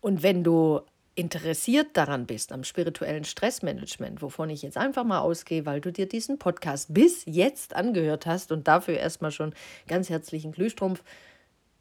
Und 0.00 0.22
wenn 0.22 0.44
du 0.44 0.80
interessiert 1.14 1.88
daran 1.94 2.24
bist, 2.26 2.52
am 2.52 2.64
spirituellen 2.64 3.24
Stressmanagement, 3.24 4.22
wovon 4.22 4.48
ich 4.48 4.62
jetzt 4.62 4.78
einfach 4.78 5.04
mal 5.04 5.20
ausgehe, 5.20 5.66
weil 5.66 5.82
du 5.82 5.92
dir 5.92 6.08
diesen 6.08 6.38
Podcast 6.38 6.94
bis 6.94 7.24
jetzt 7.26 7.76
angehört 7.76 8.24
hast 8.24 8.52
und 8.52 8.66
dafür 8.66 8.94
erstmal 8.96 9.30
schon 9.30 9.52
ganz 9.86 10.08
herzlichen 10.08 10.52
Glühstrumpf, 10.52 11.02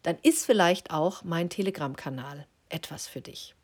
dann 0.04 0.18
ist 0.22 0.46
vielleicht 0.46 0.92
auch 0.92 1.24
mein 1.24 1.50
Telegram-Kanal 1.50 2.46
etwas 2.70 3.08
für 3.08 3.22
dich. 3.22 3.56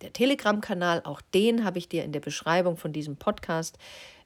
Der 0.00 0.12
Telegram-Kanal, 0.12 1.02
auch 1.04 1.20
den 1.20 1.64
habe 1.64 1.78
ich 1.78 1.88
dir 1.88 2.04
in 2.04 2.12
der 2.12 2.20
Beschreibung 2.20 2.76
von 2.76 2.92
diesem 2.92 3.16
Podcast 3.16 3.78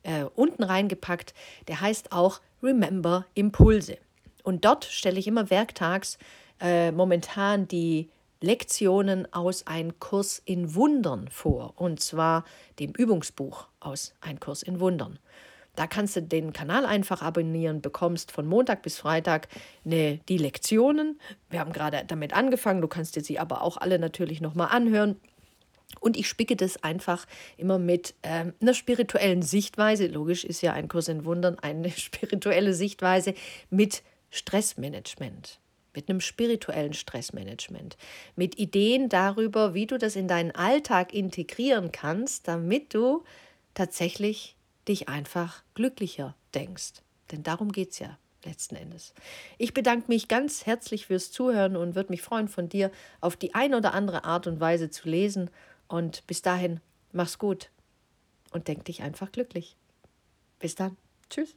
äh, 0.02 0.24
unten 0.34 0.62
reingepackt. 0.64 1.34
Der 1.68 1.80
heißt 1.80 2.12
auch 2.12 2.40
Remember 2.62 3.26
Impulse. 3.34 3.98
Und 4.42 4.64
dort 4.64 4.84
stelle 4.84 5.18
ich 5.18 5.26
immer 5.26 5.50
werktags 5.50 6.18
äh, 6.60 6.90
momentan 6.90 7.68
die 7.68 8.08
Lektionen 8.40 9.32
aus 9.32 9.66
Ein 9.66 9.98
Kurs 9.98 10.40
in 10.44 10.74
Wundern 10.74 11.28
vor. 11.28 11.74
Und 11.76 12.00
zwar 12.00 12.44
dem 12.78 12.92
Übungsbuch 12.92 13.66
aus 13.80 14.14
Ein 14.20 14.40
Kurs 14.40 14.62
in 14.62 14.80
Wundern. 14.80 15.18
Da 15.78 15.86
kannst 15.86 16.16
du 16.16 16.22
den 16.22 16.52
Kanal 16.52 16.84
einfach 16.84 17.22
abonnieren, 17.22 17.80
bekommst 17.80 18.32
von 18.32 18.48
Montag 18.48 18.82
bis 18.82 18.98
Freitag 18.98 19.46
eine, 19.84 20.18
die 20.28 20.36
Lektionen. 20.36 21.20
Wir 21.50 21.60
haben 21.60 21.72
gerade 21.72 22.02
damit 22.04 22.32
angefangen, 22.32 22.80
du 22.80 22.88
kannst 22.88 23.14
dir 23.14 23.22
sie 23.22 23.38
aber 23.38 23.62
auch 23.62 23.76
alle 23.76 24.00
natürlich 24.00 24.40
nochmal 24.40 24.70
anhören. 24.72 25.20
Und 26.00 26.16
ich 26.16 26.26
spicke 26.26 26.56
das 26.56 26.82
einfach 26.82 27.26
immer 27.56 27.78
mit 27.78 28.16
ähm, 28.24 28.54
einer 28.60 28.74
spirituellen 28.74 29.40
Sichtweise. 29.40 30.08
Logisch 30.08 30.44
ist 30.44 30.62
ja 30.62 30.72
ein 30.72 30.88
Kurs 30.88 31.06
in 31.06 31.24
Wundern 31.24 31.60
eine 31.60 31.90
spirituelle 31.96 32.74
Sichtweise 32.74 33.34
mit 33.70 34.02
Stressmanagement, 34.30 35.60
mit 35.94 36.08
einem 36.10 36.20
spirituellen 36.20 36.92
Stressmanagement, 36.92 37.96
mit 38.34 38.58
Ideen 38.58 39.08
darüber, 39.08 39.74
wie 39.74 39.86
du 39.86 39.96
das 39.96 40.16
in 40.16 40.26
deinen 40.26 40.50
Alltag 40.50 41.14
integrieren 41.14 41.92
kannst, 41.92 42.48
damit 42.48 42.94
du 42.94 43.22
tatsächlich 43.74 44.56
dich 44.88 45.08
einfach 45.08 45.62
glücklicher 45.74 46.34
denkst. 46.54 47.02
Denn 47.30 47.42
darum 47.42 47.72
geht 47.72 47.92
es 47.92 47.98
ja 47.98 48.18
letzten 48.44 48.76
Endes. 48.76 49.14
Ich 49.58 49.74
bedanke 49.74 50.06
mich 50.08 50.28
ganz 50.28 50.66
herzlich 50.66 51.06
fürs 51.06 51.30
Zuhören 51.30 51.76
und 51.76 51.94
würde 51.94 52.10
mich 52.10 52.22
freuen, 52.22 52.48
von 52.48 52.68
dir 52.68 52.90
auf 53.20 53.36
die 53.36 53.54
eine 53.54 53.76
oder 53.76 53.94
andere 53.94 54.24
Art 54.24 54.46
und 54.46 54.60
Weise 54.60 54.90
zu 54.90 55.08
lesen 55.08 55.50
und 55.88 56.26
bis 56.26 56.42
dahin, 56.42 56.80
mach's 57.12 57.38
gut 57.38 57.70
und 58.52 58.68
denk 58.68 58.84
dich 58.84 59.02
einfach 59.02 59.32
glücklich. 59.32 59.76
Bis 60.58 60.74
dann. 60.74 60.96
Tschüss. 61.30 61.54